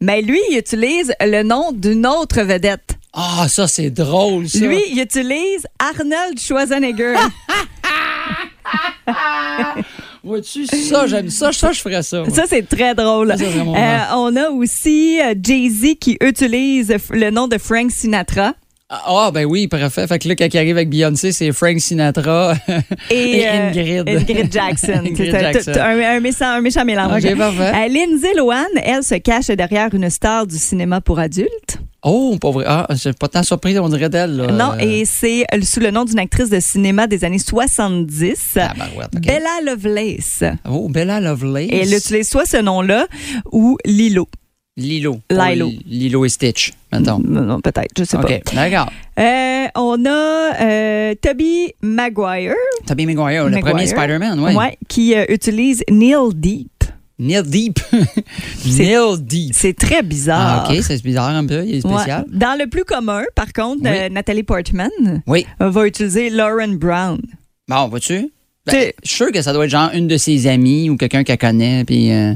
Mais 0.00 0.22
lui, 0.22 0.38
il 0.50 0.58
utilise 0.58 1.12
le 1.20 1.42
nom 1.42 1.72
d'une 1.72 2.06
autre 2.06 2.33
vedette. 2.40 2.96
Ah, 3.12 3.46
ça, 3.48 3.68
c'est 3.68 3.90
drôle, 3.90 4.48
ça. 4.48 4.58
Lui, 4.58 4.80
il 4.90 5.00
utilise 5.00 5.66
Arnold 5.78 6.38
Schwarzenegger. 6.38 7.14
Vois-tu, 10.24 10.66
ça, 10.66 11.06
j'aime 11.06 11.28
ça. 11.28 11.52
Ça, 11.52 11.72
je 11.72 11.80
ferais 11.80 12.02
ça. 12.02 12.20
moi. 12.20 12.30
Ça, 12.34 12.44
c'est 12.48 12.66
très 12.66 12.94
drôle. 12.94 13.34
Ça, 13.36 13.44
Euh, 13.44 13.98
on 14.16 14.34
a 14.36 14.48
aussi 14.48 15.20
euh, 15.20 15.34
Jay-Z 15.40 15.96
qui 16.00 16.16
utilise 16.20 16.94
le 17.10 17.30
nom 17.30 17.46
de 17.46 17.58
Frank 17.58 17.90
Sinatra. 17.90 18.54
Ah, 18.88 19.30
ben 19.32 19.44
oui, 19.44 19.66
parfait. 19.66 20.06
Fait 20.06 20.18
que 20.18 20.28
là, 20.28 20.36
quand 20.36 20.46
il 20.52 20.56
arrive 20.58 20.76
avec 20.76 20.88
Beyoncé, 20.88 21.32
c'est 21.32 21.52
Frank 21.52 21.78
Sinatra 21.80 22.54
et, 23.10 23.44
euh, 23.46 23.68
Ingrid. 23.70 24.08
Ingrid 24.08 24.52
Jackson. 24.52 25.02
Ingrid 25.04 25.16
C'est 25.16 25.34
un- 25.36 25.40
Jackson. 25.52 25.72
tout- 25.72 25.78
Un, 25.80 26.00
un 26.16 26.20
méchant, 26.20 26.46
un 26.50 26.60
méchant 26.60 26.84
mélange. 26.84 27.24
Ok, 27.24 27.36
parfait. 27.36 27.72
Euh, 27.74 27.88
Lindsay 27.88 28.34
Lohan, 28.36 28.64
elle 28.82 29.02
se 29.02 29.16
cache 29.16 29.46
derrière 29.48 29.92
une 29.94 30.08
star 30.10 30.46
du 30.46 30.56
cinéma 30.56 31.00
pour 31.00 31.18
adultes. 31.18 31.78
Oh, 32.04 32.36
pas 32.38 32.50
vrai. 32.50 32.64
Ah, 32.68 32.86
j'ai 32.94 33.12
pas 33.14 33.28
tant 33.28 33.42
surpris, 33.42 33.78
on 33.78 33.88
dirait 33.88 34.10
d'elle. 34.10 34.36
là. 34.36 34.46
Non, 34.52 34.78
et 34.78 35.04
c'est 35.06 35.44
sous 35.62 35.80
le 35.80 35.90
nom 35.90 36.04
d'une 36.04 36.18
actrice 36.18 36.50
de 36.50 36.60
cinéma 36.60 37.06
des 37.06 37.24
années 37.24 37.38
70, 37.38 38.52
tabarouette, 38.54 39.08
ok. 39.16 39.22
Bella 39.22 39.60
Lovelace. 39.64 40.44
Oh, 40.68 40.88
Bella 40.88 41.20
Lovelace. 41.20 41.68
Et 41.70 41.78
elle 41.82 41.94
utilise 41.94 42.28
soit 42.28 42.44
ce 42.46 42.58
nom-là 42.58 43.06
ou 43.52 43.76
Lilo. 43.86 44.28
Lilo. 44.76 45.20
Lilo. 45.30 45.70
Oh, 45.72 45.82
Lilo 45.86 46.24
et 46.24 46.28
Stitch, 46.28 46.72
mettons. 46.92 47.20
Non, 47.20 47.42
non, 47.42 47.60
peut-être, 47.60 47.90
je 47.96 48.02
sais 48.04 48.16
OK, 48.16 48.42
d'accord. 48.54 48.86
pas. 49.16 49.22
Euh, 49.22 49.66
on 49.76 50.04
a 50.04 50.60
euh, 50.60 51.14
Toby 51.22 51.72
Maguire, 51.80 52.54
Tobey 52.84 53.06
Maguire, 53.06 53.44
le 53.44 53.50
Maguire. 53.52 53.70
premier 53.72 53.86
Spider-Man, 53.86 54.40
oui. 54.40 54.54
ouais, 54.54 54.76
qui 54.88 55.14
euh, 55.14 55.24
utilise 55.28 55.84
Neil 55.88 56.16
Deep. 56.34 56.68
Neil 57.18 57.42
Deep. 57.44 57.78
Neil 58.66 59.18
Deep. 59.20 59.52
C'est 59.54 59.74
très 59.76 60.02
bizarre. 60.02 60.66
Ah, 60.68 60.72
OK, 60.72 60.82
c'est 60.82 61.02
bizarre 61.02 61.28
un 61.30 61.46
peu, 61.46 61.64
il 61.64 61.76
est 61.76 61.86
Ouais. 61.86 61.94
spécial. 61.94 62.24
Dans 62.28 62.58
le 62.58 62.66
plus 62.68 62.84
commun, 62.84 63.22
par 63.34 63.52
contre, 63.52 63.82
Oui. 63.84 63.90
euh, 63.90 64.08
Nathalie 64.08 64.42
Portman 64.42 64.90
Oui. 65.26 65.46
euh, 65.62 65.70
va 65.70 65.86
utiliser 65.86 66.30
Lauren 66.30 66.74
Brown. 66.74 67.20
Bon, 67.68 67.88
vois-tu? 67.88 68.30
Ben, 68.66 68.92
je 69.02 69.08
suis 69.08 69.16
sûr 69.16 69.30
que 69.32 69.42
ça 69.42 69.52
doit 69.52 69.66
être 69.66 69.70
genre 69.70 69.90
une 69.94 70.08
de 70.08 70.16
ses 70.16 70.46
amies 70.46 70.88
ou 70.90 70.96
quelqu'un 70.96 71.22
qu'elle 71.22 71.38
connaît, 71.38 71.84
puis... 71.84 72.10
euh, 72.12 72.32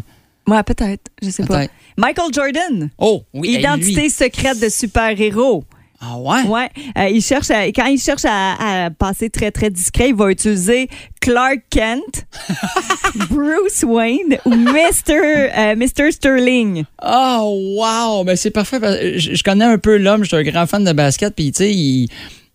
Ouais, 0.46 0.62
peut-être, 0.62 1.10
je 1.22 1.28
sais 1.28 1.44
pas. 1.44 1.66
Michael 1.98 2.32
Jordan. 2.32 2.88
Oh, 2.98 3.22
oui, 3.34 3.56
Identité 3.58 4.02
lui. 4.02 4.10
secrète 4.10 4.58
de 4.62 4.69
super-héros. 4.70 5.64
Ah 6.00 6.16
ouais? 6.18 6.42
Ouais, 6.46 6.68
euh, 6.96 7.08
il 7.08 7.20
cherche 7.20 7.50
à- 7.50 7.66
quand 7.66 7.86
il 7.86 7.98
cherche 8.00 8.24
à, 8.24 8.84
à 8.84 8.90
passer 8.90 9.30
très 9.30 9.50
très 9.50 9.68
discret, 9.68 10.10
il 10.10 10.14
va 10.14 10.30
utiliser 10.30 10.88
Clark 11.20 11.58
Kent, 11.70 12.24
Bruce 13.30 13.82
Wayne 13.84 14.38
ou 14.44 14.50
Mr. 14.54 15.10
euh, 15.10 15.74
Mr. 15.76 16.12
Sterling. 16.12 16.84
Oh, 17.04 17.74
wow! 17.78 18.24
Ben, 18.24 18.36
c'est 18.36 18.50
parfait. 18.50 18.78
parce 18.80 18.96
que 18.98 19.18
Je, 19.18 19.34
je 19.34 19.42
connais 19.42 19.64
un 19.64 19.78
peu 19.78 19.96
l'homme, 19.96 20.22
je 20.22 20.28
suis 20.28 20.36
un 20.36 20.42
grand 20.42 20.66
fan 20.66 20.84
de 20.84 20.92
basket, 20.92 21.34
puis 21.34 21.50
tu 21.52 21.58
sais, 21.58 21.72
il- 21.74 22.08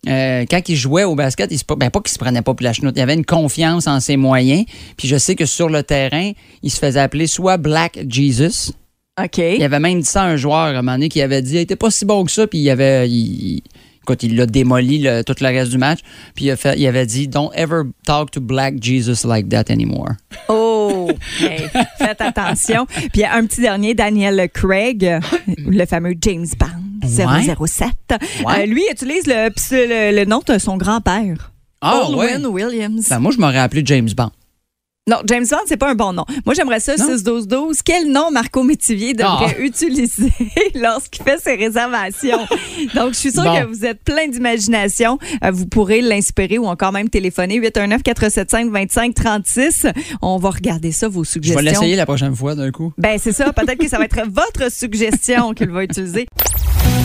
euh, 0.08 0.44
quand 0.50 0.60
il 0.68 0.76
jouait 0.76 1.04
au 1.04 1.14
basket, 1.14 1.50
il 1.50 1.58
se, 1.58 1.64
ben, 1.76 1.90
pas 1.90 2.00
qu'il 2.00 2.12
se 2.12 2.18
prenait 2.18 2.42
pas 2.42 2.52
pour 2.54 2.64
la 2.64 2.72
chenoute, 2.72 2.94
il 2.96 3.00
avait 3.00 3.14
une 3.14 3.24
confiance 3.24 3.86
en 3.86 4.00
ses 4.00 4.16
moyens, 4.16 4.64
puis 4.96 5.08
je 5.08 5.16
sais 5.16 5.34
que 5.34 5.46
sur 5.46 5.68
le 5.70 5.82
terrain, 5.82 6.32
il 6.62 6.70
se 6.70 6.78
faisait 6.78 7.00
appeler 7.00 7.26
soit 7.26 7.56
Black 7.56 7.98
Jesus, 8.08 8.72
OK. 9.22 9.38
il 9.38 9.62
avait 9.62 9.78
même 9.80 10.00
dit 10.00 10.06
ça 10.06 10.22
à 10.22 10.26
un 10.26 10.36
joueur 10.36 10.56
à 10.56 10.68
un 10.70 10.72
moment 10.74 10.92
donné 10.92 11.08
qui 11.08 11.22
avait 11.22 11.40
dit, 11.42 11.52
il 11.54 11.58
était 11.58 11.76
pas 11.76 11.90
si 11.90 12.04
bon 12.04 12.24
que 12.24 12.30
ça, 12.32 12.46
puis 12.46 12.58
il 12.58 12.70
avait... 12.70 13.08
il- 13.08 13.62
Écoute, 14.02 14.22
il 14.22 14.36
l'a 14.36 14.44
démoli 14.44 14.98
le- 14.98 15.22
tout 15.24 15.34
le 15.40 15.46
reste 15.46 15.70
du 15.70 15.78
match. 15.78 16.00
Puis 16.34 16.44
il, 16.44 16.50
a 16.50 16.56
fait- 16.56 16.78
il 16.78 16.86
avait 16.86 17.06
dit 17.06 17.26
Don't 17.26 17.48
ever 17.54 17.84
talk 18.04 18.30
to 18.32 18.40
Black 18.42 18.74
Jesus 18.82 19.26
like 19.26 19.48
that 19.48 19.70
anymore. 19.72 20.10
Oh, 20.50 21.08
hey, 21.40 21.60
faites 21.96 22.20
attention. 22.20 22.84
Puis 23.14 23.24
un 23.24 23.46
petit 23.46 23.62
dernier, 23.62 23.94
Daniel 23.94 24.46
Craig, 24.52 25.10
le 25.56 25.86
fameux 25.86 26.12
James 26.20 26.44
Bond 26.58 27.08
007. 27.08 27.88
Ouais. 28.44 28.64
Euh, 28.64 28.66
lui 28.66 28.82
il 28.86 28.92
utilise 28.92 29.26
le, 29.26 29.48
le, 29.72 30.14
le 30.18 30.24
nom 30.26 30.42
de 30.46 30.58
son 30.58 30.76
grand-père. 30.76 31.52
Ah, 31.80 32.06
ouais. 32.10 32.34
Aldwin 32.34 32.46
Williams. 32.48 33.06
Ben, 33.08 33.20
moi, 33.20 33.32
je 33.32 33.38
m'aurais 33.38 33.58
appelé 33.58 33.80
James 33.86 34.10
Bond. 34.14 34.30
Non, 35.06 35.18
James 35.26 35.44
Bond, 35.50 35.58
c'est 35.66 35.76
pas 35.76 35.90
un 35.90 35.94
bon 35.94 36.14
nom. 36.14 36.24
Moi, 36.46 36.54
j'aimerais 36.54 36.80
ça, 36.80 36.96
Non? 36.96 37.14
6-12-12. 37.14 37.80
Quel 37.84 38.10
nom 38.10 38.30
Marco 38.30 38.62
Métivier 38.62 39.12
devrait 39.12 39.54
Ah. 39.58 39.60
utiliser 39.60 40.32
lorsqu'il 40.74 41.22
fait 41.22 41.38
ses 41.38 41.56
réservations? 41.56 42.38
Donc, 42.94 43.12
je 43.12 43.18
suis 43.18 43.32
sûre 43.32 43.44
Bon. 43.44 43.54
que 43.54 43.66
vous 43.66 43.84
êtes 43.84 44.02
plein 44.02 44.28
d'imagination. 44.28 45.18
Euh, 45.44 45.50
vous 45.50 45.66
pourrez 45.66 46.00
l'inspirer 46.00 46.56
ou 46.56 46.64
encore 46.64 46.92
même 46.92 47.10
téléphoner 47.10 47.60
819-475-2536. 47.60 49.92
On 50.22 50.38
va 50.38 50.48
regarder 50.48 50.90
ça, 50.90 51.06
vos 51.06 51.22
Je 51.22 51.32
suggestions. 51.32 51.60
vais 51.62 51.68
l'essayer 51.68 51.96
la 51.96 52.06
prochaine 52.06 52.34
fois 52.34 52.54
d'un 52.54 52.70
coup. 52.70 52.94
Ben, 52.96 53.18
c'est 53.18 53.32
ça. 53.32 53.52
Peut-être 53.52 53.76
que 53.78 53.88
ça 53.88 53.98
va 53.98 54.06
être 54.06 54.22
votre 54.30 54.72
suggestion 54.72 55.52
qu'il 55.52 55.68
va 55.68 55.84
utiliser. 55.84 56.26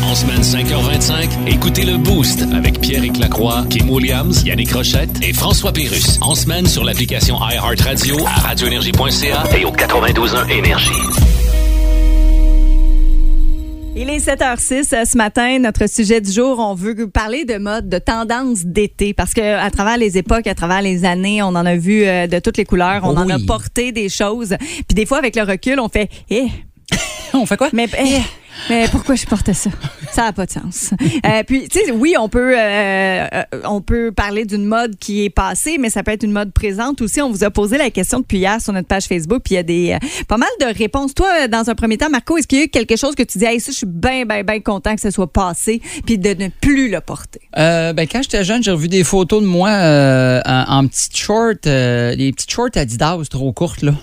En 0.03 0.15
semaine 0.15 0.41
5h25, 0.41 1.47
écoutez 1.47 1.83
le 1.83 1.97
Boost 1.97 2.43
avec 2.53 2.79
Pierre 2.79 3.03
Lacroix, 3.19 3.65
Kim 3.69 3.89
Williams, 3.89 4.43
Yannick 4.45 4.71
Rochette 4.71 5.21
et 5.21 5.33
François 5.33 5.71
Pérus. 5.71 6.17
En 6.21 6.35
semaine 6.35 6.65
sur 6.65 6.83
l'application 6.83 7.37
iHeartRadio 7.39 8.17
à 8.25 8.47
radioénergie.ca 8.47 9.43
et 9.57 9.65
au 9.65 9.71
92.1 9.71 10.49
Énergie. 10.49 11.29
Il 14.01 14.09
est 14.09 14.25
7h06 14.25 14.95
euh, 14.95 15.03
ce 15.03 15.17
matin. 15.17 15.59
Notre 15.59 15.89
sujet 15.89 16.21
du 16.21 16.31
jour, 16.31 16.59
on 16.59 16.73
veut 16.73 17.09
parler 17.09 17.43
de 17.43 17.57
mode, 17.57 17.89
de 17.89 17.97
tendance 17.97 18.63
d'été. 18.63 19.13
Parce 19.13 19.33
que 19.33 19.41
à 19.41 19.69
travers 19.71 19.97
les 19.97 20.17
époques, 20.17 20.47
à 20.47 20.55
travers 20.55 20.81
les 20.81 21.03
années, 21.03 21.43
on 21.43 21.47
en 21.47 21.65
a 21.65 21.75
vu 21.75 22.05
euh, 22.05 22.25
de 22.25 22.39
toutes 22.39 22.55
les 22.55 22.63
couleurs. 22.63 23.01
On 23.03 23.17
en 23.17 23.29
a 23.29 23.37
porté 23.45 23.91
des 23.91 24.07
choses. 24.07 24.55
Puis 24.59 24.95
des 24.95 25.05
fois, 25.05 25.17
avec 25.17 25.35
le 25.35 25.43
recul, 25.43 25.81
on 25.81 25.89
fait, 25.89 26.09
eh, 26.29 26.47
on 27.33 27.45
fait 27.45 27.57
quoi? 27.57 27.69
Mais, 27.73 27.87
eh, 27.97 28.21
mais 28.69 28.87
pourquoi 28.89 29.15
je 29.15 29.25
portais 29.25 29.53
ça? 29.53 29.69
Ça 30.11 30.23
n'a 30.23 30.33
pas 30.33 30.45
de 30.45 30.51
sens. 30.51 30.91
Euh, 31.25 31.43
puis, 31.45 31.67
tu 31.69 31.79
sais, 31.79 31.91
oui, 31.91 32.15
on 32.19 32.29
peut, 32.29 32.57
euh, 32.57 33.27
euh, 33.33 33.43
on 33.65 33.81
peut 33.81 34.11
parler 34.11 34.45
d'une 34.45 34.65
mode 34.65 34.95
qui 34.97 35.23
est 35.23 35.29
passée, 35.29 35.77
mais 35.79 35.89
ça 35.89 36.03
peut 36.03 36.11
être 36.11 36.23
une 36.23 36.31
mode 36.31 36.51
présente 36.51 37.01
aussi. 37.01 37.21
On 37.21 37.29
vous 37.29 37.43
a 37.43 37.51
posé 37.51 37.77
la 37.77 37.89
question 37.89 38.19
depuis 38.19 38.39
hier 38.39 38.61
sur 38.61 38.73
notre 38.73 38.87
page 38.87 39.05
Facebook, 39.05 39.41
puis 39.43 39.53
il 39.53 39.57
y 39.57 39.59
a 39.59 39.63
des, 39.63 39.91
euh, 39.93 40.23
pas 40.27 40.37
mal 40.37 40.49
de 40.59 40.77
réponses. 40.77 41.13
Toi, 41.13 41.47
dans 41.47 41.69
un 41.69 41.75
premier 41.75 41.97
temps, 41.97 42.09
Marco, 42.09 42.37
est-ce 42.37 42.47
qu'il 42.47 42.59
y 42.59 42.61
a 42.61 42.65
eu 42.65 42.69
quelque 42.69 42.95
chose 42.95 43.15
que 43.15 43.23
tu 43.23 43.37
dis, 43.37 43.45
hey, 43.45 43.59
ça, 43.59 43.71
je 43.71 43.77
suis 43.77 43.87
bien, 43.87 44.25
bien, 44.25 44.43
bien 44.43 44.59
content 44.59 44.95
que 44.95 45.01
ça 45.01 45.11
soit 45.11 45.31
passé, 45.31 45.81
puis 46.05 46.17
de 46.17 46.33
ne 46.33 46.49
plus 46.49 46.89
le 46.89 47.01
porter? 47.01 47.41
Ben, 47.55 48.07
quand 48.11 48.21
j'étais 48.21 48.43
jeune, 48.43 48.63
j'ai 48.63 48.71
revu 48.71 48.87
des 48.87 49.03
photos 49.03 49.41
de 49.41 49.47
moi 49.47 49.69
en, 49.69 50.65
en 50.67 50.87
petites 50.87 51.15
shorts, 51.15 51.65
les 51.65 52.31
petites 52.35 52.51
shorts 52.51 52.69
Adidas 52.75 53.17
trop 53.29 53.51
courtes, 53.51 53.81
là, 53.81 53.93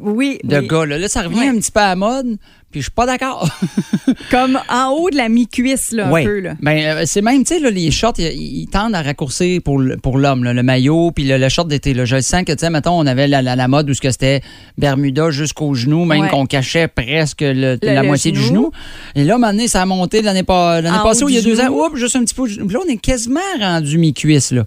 Oui. 0.00 0.38
de 0.44 0.58
oui. 0.58 0.66
gars. 0.68 0.84
Là. 0.86 0.98
Là, 0.98 1.08
ça 1.08 1.22
revient 1.22 1.48
un 1.48 1.56
petit 1.56 1.70
peu 1.72 1.80
à 1.80 1.88
la 1.88 1.96
mode, 1.96 2.36
puis 2.70 2.80
je 2.80 2.84
suis 2.84 2.90
pas 2.92 3.06
d'accord. 3.06 3.48
Comme 4.30 4.58
en 4.68 4.90
haut 4.90 5.08
de 5.10 5.16
la 5.16 5.28
mi-cuisse, 5.28 5.92
là, 5.92 6.08
un 6.08 6.22
peu, 6.24 6.40
là. 6.40 6.54
Ben, 6.60 6.76
euh, 6.78 7.02
c'est 7.06 7.22
même, 7.22 7.42
tu 7.44 7.54
sais, 7.54 7.60
là, 7.60 7.70
les 7.70 7.90
shorts, 7.90 8.18
ils, 8.18 8.66
tendent 8.70 8.94
à 8.94 9.00
raccourcir 9.02 9.60
pour, 9.64 9.82
pour 10.02 10.18
l'homme, 10.18 10.44
là, 10.44 10.52
le 10.52 10.62
maillot, 10.62 11.10
puis 11.12 11.24
le, 11.24 11.38
le 11.38 11.48
short 11.48 11.68
d'été. 11.68 11.94
là. 11.94 12.04
Je 12.04 12.20
sens 12.20 12.44
que, 12.44 12.52
tu 12.52 12.58
sais, 12.58 12.70
mettons, 12.70 12.98
on 12.98 13.06
avait 13.06 13.26
la, 13.28 13.40
la, 13.40 13.56
la 13.56 13.68
mode 13.68 13.88
où 13.88 13.94
ce 13.94 14.00
que 14.00 14.10
c'était 14.10 14.42
Bermuda 14.76 15.30
jusqu'au 15.30 15.72
genou, 15.74 16.04
même 16.04 16.20
Ouais. 16.20 16.28
qu'on 16.28 16.46
cachait 16.46 16.88
presque 16.88 17.40
le- 17.40 17.78
Le- 17.82 17.94
la 17.94 18.02
moitié 18.02 18.30
du 18.32 18.40
genou. 18.40 18.70
Et 19.14 19.24
là, 19.24 19.38
maintenant, 19.38 19.66
ça 19.66 19.82
a 19.82 19.86
monté 19.86 20.20
l'année 20.22 20.42
pas- 20.42 20.82
passée, 20.82 21.24
il 21.28 21.34
y 21.34 21.38
a 21.38 21.42
deux 21.42 21.60
ans, 21.60 21.68
oups, 21.70 21.96
juste 21.98 22.16
un 22.16 22.24
petit 22.24 22.34
peu. 22.34 22.46
là, 22.46 22.78
on 22.86 22.88
est 22.90 22.96
quasiment 22.98 23.40
rendu 23.58 23.96
mi-cuisse, 23.98 24.52
là. 24.52 24.64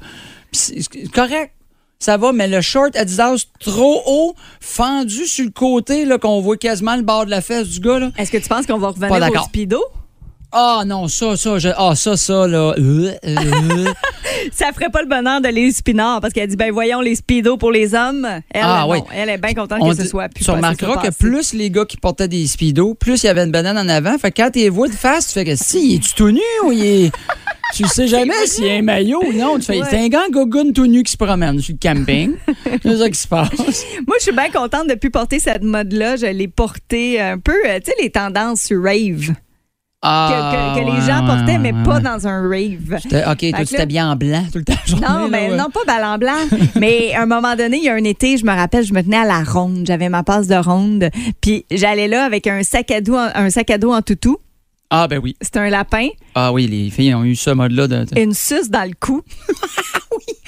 C'est 0.52 0.82
correct. 1.14 1.52
Ça 2.02 2.18
va, 2.18 2.34
mais 2.34 2.48
le 2.48 2.62
short 2.62 2.96
Adidas 2.96 3.46
trop 3.60 4.02
haut, 4.08 4.36
fendu 4.60 5.28
sur 5.28 5.46
le 5.46 5.52
côté, 5.52 6.04
là, 6.04 6.18
qu'on 6.18 6.42
voit 6.42 6.58
quasiment 6.58 6.96
le 6.96 7.04
bord 7.04 7.26
de 7.26 7.30
la 7.30 7.42
fesse 7.42 7.68
du 7.70 7.80
gars, 7.80 8.00
là. 8.00 8.10
Est-ce 8.18 8.32
que 8.32 8.38
tu 8.40 8.50
penses 8.50 8.66
qu'on 8.66 8.80
va 8.80 8.88
revenir 8.88 9.12
au 9.12 9.44
speedo? 9.46 9.80
Ah 10.52 10.82
non, 10.86 11.08
ça, 11.08 11.38
ça, 11.38 11.60
je- 11.60 11.70
ah 11.78 11.96
ça, 11.96 12.18
ça, 12.18 12.46
là. 12.48 12.74
euh, 12.78 13.14
euh. 13.26 13.86
Ça 14.52 14.72
ferait 14.74 14.90
pas 14.90 15.02
le 15.04 15.08
bonheur 15.08 15.40
de 15.40 15.48
les 15.48 15.72
Spinard 15.72 16.20
parce 16.20 16.34
qu'elle 16.34 16.50
dit 16.50 16.56
ben 16.56 16.72
voyons 16.74 17.00
les 17.00 17.16
speedos 17.16 17.58
pour 17.58 17.72
les 17.72 17.94
hommes. 17.94 18.28
Elle, 18.52 18.62
Ah, 18.64 18.82
non. 18.86 18.92
oui. 18.92 19.00
elle 19.14 19.30
est 19.30 19.38
bien 19.38 19.54
contente 19.54 19.78
On 19.82 19.90
que 19.92 19.96
ce 19.96 20.06
soit 20.06 20.28
plus 20.30 20.44
tu 20.44 20.50
remarqueras 20.52 20.98
que 20.98 21.12
plus 21.14 21.54
les 21.54 21.70
gars 21.70 21.86
qui 21.86 21.96
portaient 21.98 22.28
des 22.28 22.48
speedos, 22.48 22.96
plus 22.96 23.22
il 23.24 23.28
y 23.28 23.30
avait 23.30 23.44
une 23.44 23.52
banane 23.52 23.78
en 23.78 23.88
avant. 23.88 24.18
Fait 24.18 24.32
que 24.32 24.42
quand 24.42 24.50
tu 24.52 24.60
les 24.60 24.70
vois 24.70 24.88
de 24.88 24.94
face, 24.94 25.28
tu 25.28 25.34
fais 25.34 25.46
que 25.46 25.56
si, 25.56 25.92
il 25.92 25.96
est-tu 25.96 26.16
tout 26.16 26.32
nu 26.32 26.42
ou 26.66 26.72
il 26.72 26.84
est. 26.86 27.12
Tu 27.74 27.88
sais 27.88 28.08
jamais 28.08 28.34
s'il 28.46 28.66
y 28.66 28.70
a 28.72 28.76
un 28.76 28.82
maillot 28.82 29.22
ou 29.26 29.34
non. 29.34 29.58
Tu 29.60 29.66
fais, 29.66 29.80
c'est 29.90 30.00
un 30.04 30.08
gars 30.10 30.28
gogoon 30.32 30.72
tout 30.74 30.86
nu 30.88 31.04
qui 31.04 31.12
se 31.14 31.18
promène 31.18 31.60
sur 31.60 31.74
le 31.74 31.80
camping. 31.82 32.34
c'est 32.84 32.98
ça 32.98 33.10
qui 33.10 33.20
se 33.20 33.28
passe. 33.28 33.50
Moi, 34.08 34.18
je 34.20 34.24
suis 34.24 34.32
bien 34.36 34.50
contente 34.50 34.88
de 34.90 34.96
plus 34.96 35.12
porter 35.12 35.40
cette 35.40 35.64
mode-là. 35.64 36.16
Je 36.18 36.26
l'ai 36.28 36.48
portée 36.48 37.20
un 37.22 37.38
peu, 37.38 37.54
euh, 37.68 37.80
tu 37.80 37.92
sais, 37.92 37.96
les 38.02 38.10
tendances 38.10 38.62
sur 38.64 38.84
rave. 38.84 39.34
Que, 40.04 40.08
Ah, 40.08 40.74
que- 40.76 40.80
que 40.82 40.86
les 40.96 41.02
gens 41.06 41.24
portaient, 41.28 41.60
mais 41.60 41.74
pas 41.84 42.00
dans 42.00 42.28
un 42.28 42.42
rave. 42.50 43.00
T'es- 43.08 43.24
OK, 43.24 43.52
toi, 43.52 43.66
tu 43.66 43.74
là- 43.74 43.78
t'habilles 43.78 44.02
en 44.02 44.16
blanc 44.16 44.44
tout 44.52 44.58
le 44.58 44.64
temps. 44.64 44.74
journée, 44.88 45.06
Non, 45.08 45.28
mais 45.30 45.52
ouais. 45.52 45.56
non, 45.56 45.68
pas 45.70 45.82
ballon 45.86 46.18
blanc. 46.18 46.58
mais 46.80 47.14
à 47.14 47.22
un 47.22 47.26
moment 47.28 47.56
donné, 47.56 47.78
il 47.78 47.84
y 47.84 47.90
a 47.90 47.94
un 47.94 48.04
été, 48.04 48.36
je 48.38 48.44
me 48.44 48.52
rappelle, 48.52 48.84
je 48.84 48.94
me 48.96 49.04
tenais 49.04 49.18
à 49.18 49.26
la 49.26 49.44
ronde. 49.44 49.84
J'avais 49.86 50.10
ma 50.10 50.24
passe 50.24 50.48
de 50.48 50.56
ronde. 50.56 51.10
Puis 51.40 51.66
j'allais 51.70 52.08
là 52.08 52.26
avec 52.26 52.48
un 52.48 52.64
sac 52.64 52.90
à 52.90 53.00
dos, 53.00 53.14
en- 53.16 53.30
un 53.36 53.52
sac 53.52 53.70
à 53.70 53.78
dos 53.78 53.92
en 53.94 54.02
toutou. 54.02 54.38
Ah, 54.94 55.08
ben 55.08 55.20
oui. 55.24 55.38
C'était 55.42 55.60
un 55.60 55.70
lapin, 55.70 56.10
Ah 56.36 56.52
oui, 56.52 56.68
les 56.68 56.90
filles 56.90 57.16
ont 57.16 57.24
eu 57.24 57.36
ce 57.36 57.50
mode-là. 57.50 57.88
De... 57.88 58.06
une 58.20 58.34
suce 58.34 58.70
dans 58.70 58.84
le 58.88 58.94
cou. 59.00 59.22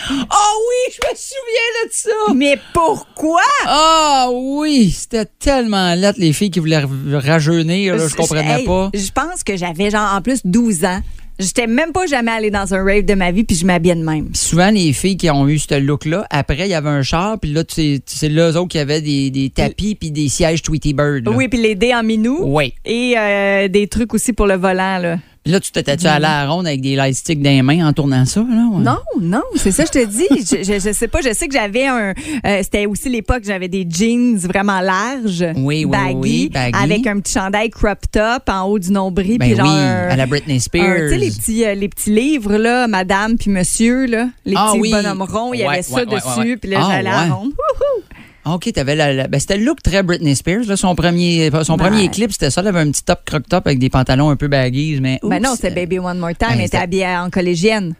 Ah 0.05 0.51
oui, 0.59 0.93
je 0.93 1.09
me 1.09 1.15
souviens 1.15 1.85
de 1.85 1.89
ça. 1.91 2.33
Mais 2.35 2.59
pourquoi? 2.73 3.39
Ah 3.65 4.27
oui, 4.33 4.91
c'était 4.91 5.25
tellement 5.39 5.93
laid, 5.95 6.17
les 6.17 6.33
filles 6.33 6.51
qui 6.51 6.59
voulaient 6.59 6.83
rajeunir. 7.13 7.95
Là, 7.95 8.07
je 8.09 8.15
comprenais 8.15 8.59
Hey, 8.59 8.65
pas. 8.65 8.89
Je 8.93 9.11
pense 9.11 9.45
que 9.45 9.55
j'avais 9.55 9.89
genre 9.89 10.13
en 10.13 10.21
plus 10.21 10.41
12 10.43 10.83
ans. 10.83 10.99
J'étais 11.39 11.67
même 11.67 11.91
pas 11.91 12.05
jamais 12.05 12.31
allée 12.31 12.51
dans 12.51 12.73
un 12.73 12.83
rave 12.83 13.05
de 13.05 13.13
ma 13.15 13.31
vie 13.31 13.43
puis 13.43 13.55
je 13.55 13.65
m'habillais 13.65 13.95
de 13.95 14.03
même. 14.03 14.25
Puis 14.29 14.37
souvent, 14.37 14.69
les 14.69 14.93
filles 14.93 15.17
qui 15.17 15.29
ont 15.29 15.47
eu 15.47 15.57
ce 15.57 15.79
look-là, 15.79 16.25
après, 16.29 16.59
il 16.59 16.67
y 16.67 16.73
avait 16.73 16.89
un 16.89 17.01
char, 17.01 17.39
puis 17.39 17.51
là, 17.51 17.63
tu 17.63 17.75
sais, 17.75 18.01
c'est 18.05 18.29
là 18.29 18.51
eux 18.51 18.57
autres 18.57 18.69
qui 18.69 18.79
avaient 18.79 19.01
des, 19.01 19.31
des 19.31 19.49
tapis 19.49 19.95
puis 19.95 20.11
des 20.11 20.29
sièges 20.29 20.61
Tweety 20.61 20.93
Bird. 20.93 21.25
là. 21.25 21.31
Oui, 21.31 21.47
puis 21.47 21.59
les 21.61 21.75
dés 21.75 21.93
en 21.93 22.03
minou. 22.03 22.39
Oui. 22.43 22.73
Et 22.85 23.15
euh, 23.17 23.67
des 23.67 23.87
trucs 23.87 24.13
aussi 24.13 24.33
pour 24.33 24.45
le 24.47 24.55
volant, 24.55 24.97
là. 24.99 25.17
Là, 25.45 25.59
tu 25.59 25.71
t'étais-tu 25.73 26.07
allé 26.07 26.23
à 26.25 26.45
la 26.45 26.49
ronde 26.49 26.65
avec 26.67 26.79
des 26.79 26.95
light 26.95 27.13
sticks 27.15 27.41
dans 27.41 27.49
les 27.49 27.61
mains 27.61 27.85
en 27.85 27.91
tournant 27.91 28.23
ça, 28.23 28.39
là? 28.39 28.65
ouais? 28.71 28.81
Non, 28.81 28.97
non, 29.19 29.41
c'est 29.57 29.71
ça, 29.73 29.83
je 29.83 29.91
te 29.91 30.05
dis. 30.05 30.25
je, 30.39 30.63
je, 30.63 30.79
je 30.79 30.93
sais 30.93 31.09
pas, 31.09 31.19
je 31.21 31.33
sais 31.33 31.49
que 31.49 31.53
j'avais 31.53 31.85
un. 31.85 32.13
euh, 32.45 32.59
C'était 32.63 32.85
aussi 32.85 33.09
l'époque, 33.09 33.43
j'avais 33.45 33.67
des 33.67 33.85
jeans 33.89 34.37
vraiment 34.37 34.79
larges, 34.79 35.43
Oui, 35.57 35.83
oui, 35.83 35.85
baggy, 35.85 36.15
oui, 36.15 36.49
baggy. 36.49 36.77
avec 36.81 37.07
un 37.07 37.19
petit 37.19 37.33
chandail 37.33 37.69
crop 37.71 37.99
top 38.09 38.43
en 38.47 38.61
haut 38.63 38.79
du 38.79 38.89
nombril. 38.91 39.37
Ben 39.37 39.47
puis 39.49 39.57
genre 39.57 39.67
à 39.67 40.15
la 40.15 40.25
Britney 40.25 40.61
Spears. 40.61 41.09
Tu 41.09 41.09
sais, 41.09 41.17
les 41.17 41.31
petits, 41.31 41.65
euh, 41.65 41.75
les 41.75 41.89
petits 41.89 42.11
livres, 42.15 42.55
là, 42.55 42.87
madame 42.87 43.37
puis 43.37 43.51
monsieur, 43.51 44.05
là, 44.05 44.29
les 44.45 44.53
Ah 44.55 44.71
petits 44.73 44.91
bonhommes 44.91 45.23
ronds, 45.23 45.53
il 45.53 45.59
y 45.59 45.63
Ouais, 45.63 45.73
avait 45.73 45.81
ça 45.81 45.95
ouais, 45.95 46.05
dessus, 46.05 46.57
puis 46.57 46.69
là, 46.71 46.79
Ah, 46.83 46.87
j'allais 46.89 47.09
à 47.09 47.21
ouais. 47.23 47.27
la 47.27 47.33
ronde. 47.35 47.51
Wouhou! 47.51 48.03
Ah, 48.45 48.55
OK, 48.55 48.71
t'avais 48.73 48.95
la, 48.95 49.13
la- 49.13 49.27
ben, 49.27 49.39
c'était 49.39 49.57
le 49.57 49.63
look 49.65 49.81
très 49.81 50.03
Britney 50.03 50.35
Spears. 50.35 50.65
Là, 50.67 50.75
son 50.77 50.95
premier, 50.95 51.49
son 51.63 51.77
Ben. 51.77 51.87
premier 51.87 52.09
clip, 52.09 52.31
c'était 52.31 52.49
ça. 52.49 52.61
Elle 52.61 52.67
avait 52.67 52.79
un 52.81 52.91
petit 52.91 53.03
top 53.03 53.21
croc-top 53.25 53.65
avec 53.67 53.79
des 53.79 53.89
pantalons 53.89 54.29
un 54.29 54.35
peu 54.35 54.47
baggies, 54.47 54.99
mais. 55.01 55.19
Ben 55.23 55.41
non, 55.41 55.55
c'est 55.59 55.73
Baby 55.73 55.99
One 55.99 56.19
More 56.19 56.31
Time, 56.37 56.49
Ben, 56.49 56.59
elle 56.59 56.65
était 56.65 56.77
habillée 56.77 57.07
en 57.07 57.29
collégienne. 57.29 57.95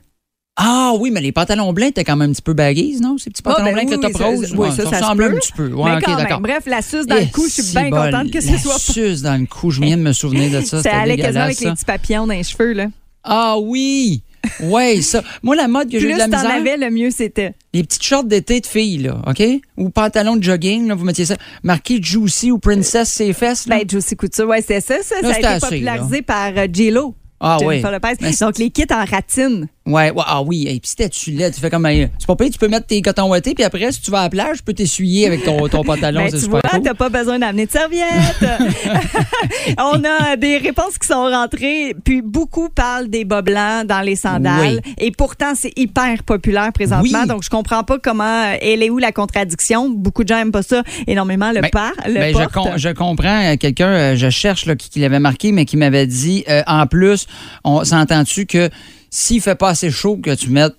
Ah 0.56 0.92
oui, 1.00 1.10
mais 1.12 1.20
les 1.22 1.32
pantalons 1.32 1.74
blancs 1.74 1.90
étaient 1.90 2.04
quand 2.04 2.16
même 2.16 2.30
un 2.30 2.34
petit 2.34 2.42
peu 2.44 2.54
baggies, 2.54 2.98
non? 3.02 3.18
Ces 3.18 3.32
petits 3.32 3.42
Ah, 3.46 3.50
pantalons 3.56 3.66
ben 3.66 3.74
blancs 3.74 3.88
avec 3.94 4.00
oui, 4.00 4.08
le 4.08 4.14
top 4.14 4.22
rose. 4.22 4.48
ça- 4.50 4.56
oui, 4.56 4.68
ça, 4.70 4.76
ça 4.84 4.84
se 5.00 5.04
ressemble 5.04 5.24
un 5.24 5.32
petit 5.32 5.52
peu. 5.54 5.68
Ouais, 5.74 5.96
mais 5.96 6.02
quand 6.02 6.16
même, 6.18 6.42
bref, 6.44 6.64
la 6.68 6.82
suce 6.84 7.08
dans 7.08 7.16
le 7.16 7.26
cou, 7.32 7.46
je 7.48 7.62
suis 7.64 7.74
bien 7.74 7.90
contente 7.90 8.30
que 8.30 8.36
la 8.38 8.42
ce 8.42 8.58
soit 8.62 8.74
pas. 8.74 8.80
suce 8.80 9.22
dans 9.24 9.40
le 9.40 9.48
cou, 9.48 9.72
je 9.72 9.82
viens 9.82 9.98
de 9.98 10.04
me 10.04 10.14
souvenir 10.14 10.52
de 10.52 10.62
ça. 10.64 10.68
Ça 10.78 10.84
C'était 10.84 10.90
allait 10.96 11.18
quasiment 11.18 11.46
avec 11.46 11.60
les 11.60 11.72
petits 11.72 11.86
papillons 11.86 12.28
dans 12.28 12.34
les 12.34 12.44
cheveux, 12.44 12.74
là. 12.74 12.86
Ah 13.24 13.56
oui! 13.60 14.22
Ouais, 14.62 15.02
ça. 15.02 15.24
Moi, 15.42 15.56
la 15.56 15.68
mode 15.68 15.90
que 15.90 16.00
j'ai 16.00 16.06
Plus 16.08 16.14
de 16.14 16.20
la 16.20 16.28
t'en 16.28 16.38
misère, 16.38 16.56
avais, 16.56 16.78
le 16.78 16.90
mieux 16.90 17.12
c'était. 17.12 17.54
les 17.74 17.84
petites 17.84 18.04
shorts 18.04 18.26
d'été 18.26 18.60
de 18.60 18.66
filles, 18.66 18.98
là, 19.00 19.22
OK? 19.28 19.42
Ou 19.78 19.90
pantalons 19.90 20.36
de 20.36 20.44
jogging, 20.44 20.88
là, 20.88 20.96
vous 20.96 21.06
mettiez 21.06 21.26
ça, 21.26 21.36
marqué 21.64 22.02
Juicy 22.02 22.52
ou 22.52 22.60
Princess 22.60 23.10
ses 23.10 23.34
fesses, 23.34 23.68
là. 23.68 23.78
Ben, 23.78 23.90
Josie 23.90 24.16
Couture, 24.16 24.48
ouais, 24.48 24.62
c'est 24.62 24.82
ça, 24.82 24.96
ça. 25.02 25.16
Là, 25.22 25.30
ça 25.30 25.36
a 25.36 25.40
été 25.40 25.48
assez, 25.48 25.68
popularisé 25.68 26.22
par 26.22 26.52
euh, 26.58 26.68
J-Lo. 26.72 27.16
ah 27.40 27.58
oui. 27.64 27.82
Lopez. 27.82 28.14
Mais 28.22 28.32
Donc, 28.40 28.58
les 28.58 28.70
kits 28.70 28.86
en 28.92 29.06
ratine. 29.06 29.68
Ouais, 29.86 30.12
ouais, 30.12 30.24
ah 30.26 30.42
oui, 30.42 30.64
et 30.66 30.80
puis 30.80 30.90
si 30.90 30.96
t'es-tu 30.96 31.32
laid, 31.32 31.52
tu 31.52 31.60
fais 31.60 31.70
comme 31.70 31.86
un- 31.86 32.08
c'est 32.18 32.26
pas 32.26 32.38
pire, 32.38 32.50
tu 32.52 32.58
peux 32.58 32.70
mettre 32.70 32.88
tes 32.88 33.02
cotons 33.02 33.28
ouatés 33.30 33.54
puis 33.54 33.66
après 33.66 33.92
si 33.92 34.00
tu 34.00 34.12
vas 34.12 34.20
à 34.20 34.24
la 34.24 34.30
plage, 34.30 34.58
tu 34.60 34.64
peux 34.64 34.74
t'essuyer 34.74 35.28
avec 35.28 35.44
ton, 35.44 35.68
ton 35.68 35.84
pantalon, 35.84 36.22
Ben, 36.22 36.30
c'est 36.32 36.38
tu 36.38 36.44
super 36.44 36.62
vois, 36.62 36.70
cool. 36.70 36.82
t'as 36.84 36.94
pas 36.94 37.10
besoin 37.10 37.38
d'amener 37.38 37.66
de 37.66 37.72
serviettes. 37.72 38.08
On 39.78 40.02
a 40.06 40.36
des 40.38 40.58
réponses 40.58 40.98
qui 40.98 41.08
sont 41.08 41.26
rentrées, 41.26 41.96
puis 42.04 42.22
beaucoup 42.22 42.70
parlent 42.70 43.10
des 43.10 43.26
bas 43.26 43.42
blancs 43.42 43.86
dans 43.88 44.02
les 44.02 44.16
sandales. 44.16 44.80
Oui. 44.86 44.94
Et 45.00 45.12
pourtant, 45.12 45.54
c'est 45.56 45.74
hyper 45.78 46.24
populaire 46.24 46.72
présentement. 46.74 47.20
Oui. 47.22 47.28
Donc, 47.28 47.44
je 47.44 47.50
comprends 47.50 47.84
pas 47.84 47.98
comment, 48.00 48.24
euh, 48.24 48.56
elle 48.62 48.84
est 48.84 48.90
où 48.90 48.98
la 49.00 49.12
contradiction. 49.12 49.90
Beaucoup 49.90 50.24
de 50.24 50.30
gens 50.30 50.38
aiment 50.38 50.52
pas 50.52 50.64
ça 50.64 50.84
énormément, 51.08 51.52
le 51.52 51.62
Ben, 51.62 51.70
par, 51.70 51.92
le 52.08 52.14
Ben, 52.14 52.34
je, 52.34 52.40
porte. 52.44 52.54
com- 52.54 52.74
je 52.78 52.90
comprends 52.90 53.52
euh, 53.52 53.56
quelqu'un, 53.58 53.88
euh, 53.90 54.16
je 54.16 54.30
cherche 54.30 54.66
là, 54.66 54.76
qui, 54.76 54.90
qui 54.90 55.00
l'avait 55.00 55.20
marqué, 55.20 55.52
mais 55.52 55.66
qui 55.66 55.78
m'avait 55.78 56.08
dit 56.08 56.44
euh, 56.50 56.62
en 56.68 56.88
plus, 56.88 57.28
on 57.64 57.84
s'entend-tu 57.84 58.46
que 58.46 58.70
s'il 59.16 59.42
fait 59.42 59.56
pas 59.56 59.70
assez 59.70 59.92
chaud 59.92 60.18
que 60.18 60.34
tu 60.34 60.50
mettes 60.50 60.76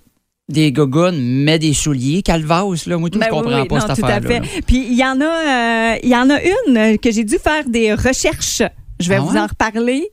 des 0.49 0.73
gogoons, 0.73 1.13
mets 1.17 1.59
des 1.59 1.73
souliers, 1.73 2.21
calvasse, 2.23 2.87
là, 2.87 2.99
moi 2.99 3.09
tout, 3.09 3.19
Ben 3.19 3.27
je 3.27 3.31
comprends 3.31 3.61
oui, 3.63 3.69
pas 3.69 3.79
non, 3.79 3.87
cette 3.87 3.97
tout 3.97 4.05
à 4.05 4.09
affaire-là. 4.17 4.29
fait. 4.29 4.41
là. 4.41 4.63
Puis 4.67 4.87
il 4.91 4.95
y 4.99 5.05
en 5.05 5.21
a, 5.21 5.25
euh, 5.25 5.99
il 6.03 6.09
y 6.11 6.17
en 6.17 6.29
a 6.29 6.39
une 6.43 6.99
que 6.99 7.11
j'ai 7.11 7.25
dû 7.25 7.39
faire 7.39 7.65
des 7.67 7.95
recherches. 7.95 8.63
Je 9.01 9.09
vais 9.09 9.17
Ah 9.17 9.21
vous 9.21 9.37
en 9.37 9.47
reparler 9.47 10.09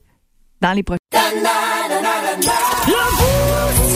dans 0.60 0.72
les 0.72 0.82
prochains. 0.82 0.98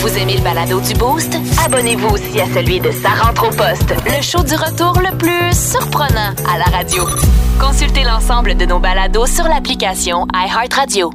Vous 0.01 0.19
aimez 0.19 0.37
le 0.37 0.43
balado 0.43 0.81
du 0.81 0.93
Boost? 0.95 1.37
Abonnez-vous 1.65 2.09
aussi 2.09 2.41
à 2.41 2.47
celui 2.55 2.81
de 2.81 2.91
Sa 2.91 3.09
rentre 3.11 3.49
au 3.49 3.51
poste, 3.51 3.95
le 4.05 4.23
show 4.23 4.43
du 4.45 4.55
retour 4.55 5.01
le 5.01 5.17
plus 5.17 5.57
surprenant 5.73 6.35
à 6.53 6.59
la 6.59 6.65
radio. 6.77 7.05
Consultez 7.59 8.05
l'ensemble 8.05 8.57
de 8.57 8.67
nos 8.67 8.79
balados 8.79 9.27
sur 9.27 9.45
l'application 9.45 10.27
iHeartRadio. 10.35 11.11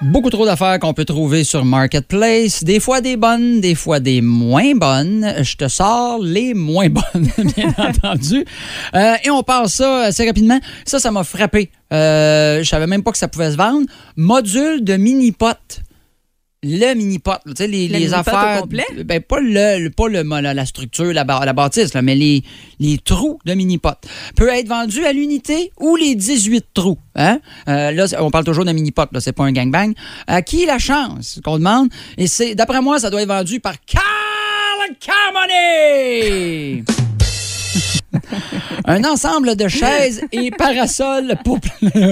Beaucoup 0.00 0.30
trop 0.30 0.46
d'affaires 0.46 0.78
qu'on 0.78 0.94
peut 0.94 1.04
trouver 1.04 1.44
sur 1.44 1.64
Marketplace. 1.64 2.64
Des 2.64 2.80
fois 2.80 3.00
des 3.00 3.16
bonnes, 3.16 3.60
des 3.60 3.74
fois 3.74 4.00
des 4.00 4.20
moins 4.22 4.74
bonnes. 4.74 5.34
Je 5.42 5.56
te 5.56 5.68
sors 5.68 6.18
les 6.22 6.54
moins 6.54 6.88
bonnes, 6.90 7.28
bien 7.56 7.74
entendu. 7.76 8.44
Euh, 8.94 9.14
et 9.22 9.30
on 9.30 9.42
parle 9.42 9.68
ça 9.68 10.04
assez 10.04 10.26
rapidement. 10.26 10.58
Ça, 10.84 10.98
ça 10.98 11.10
m'a 11.10 11.24
frappé. 11.24 11.70
Euh, 11.92 12.62
je 12.62 12.68
savais 12.68 12.86
même 12.86 13.02
pas 13.02 13.12
que 13.12 13.18
ça 13.18 13.28
pouvait 13.28 13.50
se 13.50 13.56
vendre. 13.56 13.86
Module 14.16 14.82
de 14.82 14.96
mini-pot. 14.96 15.82
Le 16.64 16.92
mini-pot, 16.94 17.36
tu 17.46 17.52
sais, 17.56 17.68
les, 17.68 17.86
Le 17.86 17.98
les 17.98 18.10
au 18.10 18.14
affaires. 18.14 18.62
complet? 18.62 18.84
Ben, 19.04 19.20
pas 19.20 19.38
le, 19.38 19.78
le- 19.78 19.90
pas 19.90 20.08
le, 20.08 20.22
la, 20.24 20.54
la 20.54 20.66
structure, 20.66 21.12
la, 21.12 21.22
la 21.24 21.52
bâtisse, 21.52 21.94
là, 21.94 22.02
mais 22.02 22.16
les, 22.16 22.42
les 22.80 22.98
trous 22.98 23.38
de 23.44 23.54
mini-pot. 23.54 23.94
Peut 24.34 24.48
être 24.48 24.66
vendu 24.66 25.04
à 25.04 25.12
l'unité 25.12 25.70
ou 25.78 25.94
les 25.94 26.16
18 26.16 26.66
trous. 26.74 26.98
Hein? 27.14 27.38
Euh, 27.68 27.92
là, 27.92 28.06
on 28.18 28.32
parle 28.32 28.42
toujours 28.44 28.64
de 28.64 28.72
mini-pot, 28.72 29.06
là, 29.12 29.20
c'est 29.20 29.30
pas 29.32 29.44
un 29.44 29.52
gangbang. 29.52 29.92
À 30.26 30.42
qui 30.42 30.66
la 30.66 30.78
chance 30.80 31.38
qu'on 31.44 31.58
demande? 31.58 31.90
Et 32.16 32.26
c'est, 32.26 32.56
d'après 32.56 32.80
moi, 32.82 32.98
ça 32.98 33.08
doit 33.10 33.22
être 33.22 33.28
vendu 33.28 33.60
par 33.60 33.74
Carl 33.86 34.02
Carmody! 34.98 36.82
Un 38.88 39.04
ensemble 39.04 39.54
de 39.54 39.68
chaises 39.68 40.22
et 40.32 40.50
parasols 40.58 41.36
pour, 41.44 41.58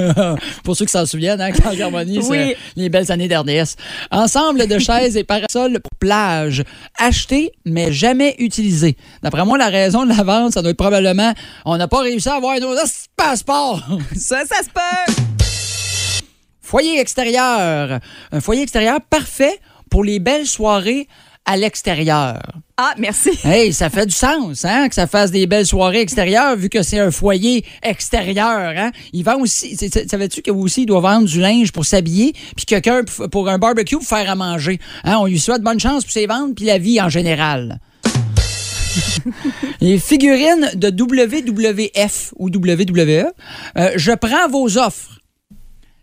pour 0.64 0.76
ceux 0.76 0.84
qui 0.84 0.92
s'en 0.92 1.06
souviennent, 1.06 1.40
hein, 1.40 1.50
quand 1.52 1.78
Harmonie, 1.80 2.22
c'est 2.22 2.28
Oui. 2.28 2.54
les 2.76 2.88
belles 2.88 3.10
années 3.10 3.28
d'RDS. 3.28 3.76
Ensemble 4.10 4.66
de 4.66 4.78
chaises 4.78 5.16
et 5.16 5.24
parasols 5.24 5.80
pour 5.80 5.98
plage. 5.98 6.62
Achetés, 6.98 7.52
mais 7.64 7.92
jamais 7.92 8.34
utilisés. 8.38 8.96
D'après 9.22 9.44
moi, 9.44 9.56
la 9.58 9.68
raison 9.68 10.04
de 10.04 10.14
la 10.14 10.22
vente, 10.22 10.52
ça 10.52 10.60
doit 10.62 10.70
être 10.70 10.76
probablement 10.76 11.32
on 11.64 11.76
n'a 11.76 11.88
pas 11.88 12.00
réussi 12.00 12.28
à 12.28 12.34
avoir 12.34 12.60
nos 12.60 12.74
passeports. 13.16 13.82
Ça, 14.16 14.44
ça 14.44 14.62
se 14.62 14.68
peut. 14.68 15.22
Foyer 16.60 17.00
extérieur. 17.00 18.00
Un 18.32 18.40
foyer 18.40 18.62
extérieur 18.62 19.00
parfait 19.00 19.58
pour 19.90 20.04
les 20.04 20.18
belles 20.18 20.46
soirées 20.46 21.06
à 21.46 21.56
l'extérieur. 21.56 22.40
Ah, 22.76 22.94
merci. 22.98 23.30
Hey, 23.44 23.72
ça 23.72 23.88
fait 23.88 24.04
du 24.06 24.14
sens, 24.14 24.64
hein, 24.64 24.88
que 24.88 24.94
ça 24.94 25.06
fasse 25.06 25.30
des 25.30 25.46
belles 25.46 25.66
soirées 25.66 26.00
extérieures, 26.00 26.56
vu 26.56 26.68
que 26.68 26.82
c'est 26.82 26.98
un 26.98 27.10
foyer 27.10 27.64
extérieur, 27.82 28.74
hein. 28.76 28.90
Il 29.12 29.22
vend 29.24 29.40
aussi, 29.40 29.76
savais-tu 29.76 30.42
qu'il 30.42 30.52
aussi 30.52 30.82
il 30.82 30.86
doit 30.86 31.00
vendre 31.00 31.26
du 31.26 31.40
linge 31.40 31.72
pour 31.72 31.86
s'habiller, 31.86 32.34
puis 32.56 32.66
quelqu'un 32.66 33.04
pour- 33.04 33.30
pour 33.30 33.48
un 33.48 33.58
barbecue 33.58 33.96
pour 33.96 34.04
faire 34.06 34.28
à 34.30 34.34
manger. 34.34 34.78
Hein, 35.04 35.16
on 35.20 35.26
lui 35.26 35.38
souhaite 35.38 35.62
bonne 35.62 35.80
chance 35.80 36.04
pour 36.04 36.12
ses 36.12 36.26
ventes, 36.26 36.54
puis 36.56 36.64
la 36.66 36.78
vie 36.78 37.00
en 37.00 37.08
général. 37.08 37.78
Les 39.80 39.98
figurines 39.98 40.70
de 40.74 40.88
WWF 40.90 42.32
ou 42.36 42.48
WWE, 42.48 43.26
euh, 43.78 43.90
je 43.96 44.12
prends 44.12 44.48
vos 44.48 44.78
offres. 44.78 45.20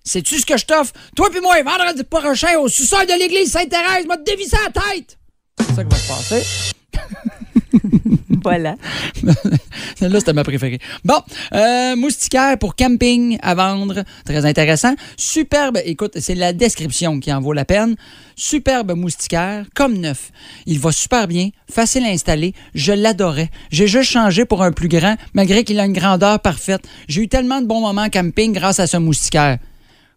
Sais-tu 0.03 0.39
ce 0.39 0.45
que 0.45 0.57
je 0.57 0.65
t'offre? 0.65 0.93
Toi 1.15 1.29
puis 1.31 1.39
moi, 1.41 1.55
vendredi 1.63 2.03
prochain, 2.03 2.57
au 2.59 2.67
sous-sol 2.67 3.05
de 3.05 3.17
l'église 3.17 3.51
Sainte-Thérèse, 3.51 4.05
m'a 4.05 4.17
dévissé 4.17 4.57
la 4.65 4.71
tête! 4.81 5.17
C'est 5.59 5.75
ça 5.75 5.83
qui 5.83 5.89
va 5.89 5.97
se 5.97 6.07
passer. 6.07 6.73
Voilà. 8.43 8.75
Celle-là, 9.95 10.19
c'était 10.19 10.33
ma 10.33 10.43
préférée. 10.43 10.79
Bon, 11.05 11.21
euh, 11.53 11.95
moustiquaire 11.95 12.57
pour 12.57 12.75
camping 12.75 13.37
à 13.41 13.55
vendre. 13.55 14.03
Très 14.25 14.45
intéressant. 14.45 14.95
Superbe, 15.17 15.79
écoute, 15.85 16.17
c'est 16.19 16.35
la 16.35 16.53
description 16.53 17.19
qui 17.19 17.31
en 17.31 17.39
vaut 17.41 17.53
la 17.53 17.65
peine. 17.65 17.95
Superbe 18.35 18.95
moustiquaire, 18.95 19.65
comme 19.75 19.97
neuf. 19.97 20.31
Il 20.65 20.79
va 20.79 20.91
super 20.91 21.27
bien, 21.27 21.49
facile 21.71 22.05
à 22.05 22.09
installer. 22.09 22.53
Je 22.75 22.91
l'adorais. 22.91 23.49
J'ai 23.71 23.87
juste 23.87 24.11
changé 24.11 24.45
pour 24.45 24.61
un 24.63 24.71
plus 24.71 24.89
grand, 24.89 25.15
malgré 25.33 25.63
qu'il 25.63 25.79
a 25.79 25.85
une 25.85 25.93
grandeur 25.93 26.39
parfaite. 26.39 26.85
J'ai 27.07 27.21
eu 27.23 27.27
tellement 27.27 27.61
de 27.61 27.67
bons 27.67 27.81
moments 27.81 28.03
en 28.03 28.09
camping 28.09 28.53
grâce 28.53 28.79
à 28.79 28.87
ce 28.87 28.97
moustiquaire. 28.97 29.57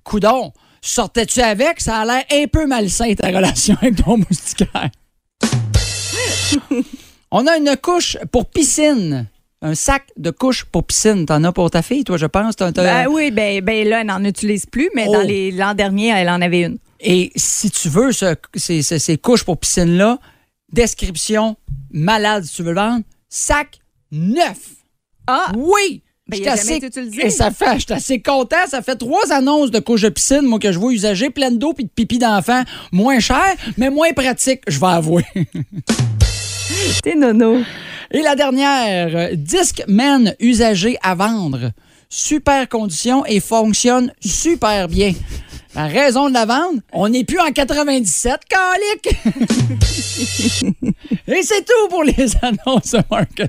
Coudon, 0.05 0.53
sortais-tu 0.83 1.41
avec? 1.41 1.81
Ça 1.81 2.01
a 2.01 2.05
l'air 2.05 2.25
un 2.33 2.47
peu 2.47 2.67
malsain 2.67 3.15
ta 3.15 3.29
relation 3.29 3.77
avec 3.81 4.05
ton 4.05 4.19
moustiquaire. 4.19 4.91
On 7.31 7.47
a 7.47 7.57
une 7.57 7.77
couche 7.81 8.17
pour 8.33 8.47
piscine. 8.47 9.27
Un 9.63 9.75
sac 9.75 10.05
de 10.17 10.31
couche 10.31 10.65
pour 10.65 10.85
piscine. 10.85 11.27
T'en 11.27 11.43
as 11.45 11.53
pour 11.53 11.71
ta 11.71 11.83
fille, 11.83 12.05
toi, 12.05 12.17
je 12.17 12.27
pense. 12.27 12.57
T'as- 12.57 12.73
t'as- 12.73 12.83
Ben 13.05 13.11
oui, 13.11 13.31
ben, 13.31 13.61
ben 13.65 13.89
là, 13.89 14.01
elle 14.03 14.07
n'en 14.07 14.23
utilise 14.25 14.67
plus, 14.67 14.91
mais 14.95 15.07
Oh. 15.09 15.13
dans 15.15 15.23
les 15.23 15.51
l'an 15.51 15.75
dernier, 15.75 16.09
elle 16.09 16.29
en 16.29 16.41
avait 16.41 16.61
une. 16.63 16.79
Et 17.01 17.33
si 17.37 17.71
tu 17.71 17.89
veux 17.89 18.13
ce- 18.13 18.35
ces, 18.55 18.83
ces- 18.83 18.99
ces 18.99 19.17
couches 19.19 19.45
pour 19.45 19.59
piscine-là, 19.59 20.19
description 20.73 21.57
malade, 21.91 22.45
si 22.45 22.55
tu 22.57 22.63
veux 22.63 22.73
le 22.73 22.81
vendre, 22.81 23.03
sac 23.29 23.79
neuf. 24.13 24.59
Ah! 25.27 25.51
Oui! 25.57 26.03
Ben, 26.29 26.39
jamais 26.39 26.51
assez-. 26.51 26.81
Et 27.23 27.31
ça 27.31 27.51
fait, 27.51 27.79
j'étais 27.79 27.95
assez 27.95 28.21
content. 28.21 28.67
Ça 28.69 28.83
fait 28.83 28.97
trois 28.97 29.33
annonces 29.33 29.71
de 29.71 29.79
couches 29.79 30.03
de 30.03 30.09
piscine, 30.09 30.43
moi, 30.43 30.59
que 30.59 30.73
je 30.73 30.79
vois 30.79 30.93
usager, 30.93 31.31
pleine 31.31 31.57
d'eau 31.59 31.73
puis 31.73 31.85
de 31.85 31.91
pipi 31.91 32.19
d'enfant. 32.19 32.63
Moins 32.93 33.21
cher, 33.21 33.55
mais 33.79 33.91
moins 33.91 34.13
pratique, 34.13 34.61
je 34.69 34.79
vais 34.79 34.87
avouer. 34.87 35.25
T'es 37.03 37.15
nono. 37.15 37.63
Et 38.11 38.23
la 38.23 38.35
dernière, 38.37 39.31
Discman 39.35 40.35
usagé 40.41 40.97
à 41.03 41.15
vendre. 41.15 41.71
Super 42.09 42.69
condition 42.69 43.25
et 43.27 43.41
fonctionne 43.41 44.13
super 44.21 44.89
bien. 44.89 45.13
La 45.75 45.89
raison 45.89 46.29
de 46.29 46.35
la 46.35 46.47
vente, 46.47 46.81
on 46.93 47.09
n'est 47.09 47.25
plus 47.25 47.39
en 47.39 47.53
97, 47.53 48.41
calique! 48.49 49.17
et 51.27 51.43
c'est 51.43 51.65
tout 51.65 51.89
pour 51.91 52.05
les 52.05 52.37
annonces 52.43 52.95
market. 53.11 53.49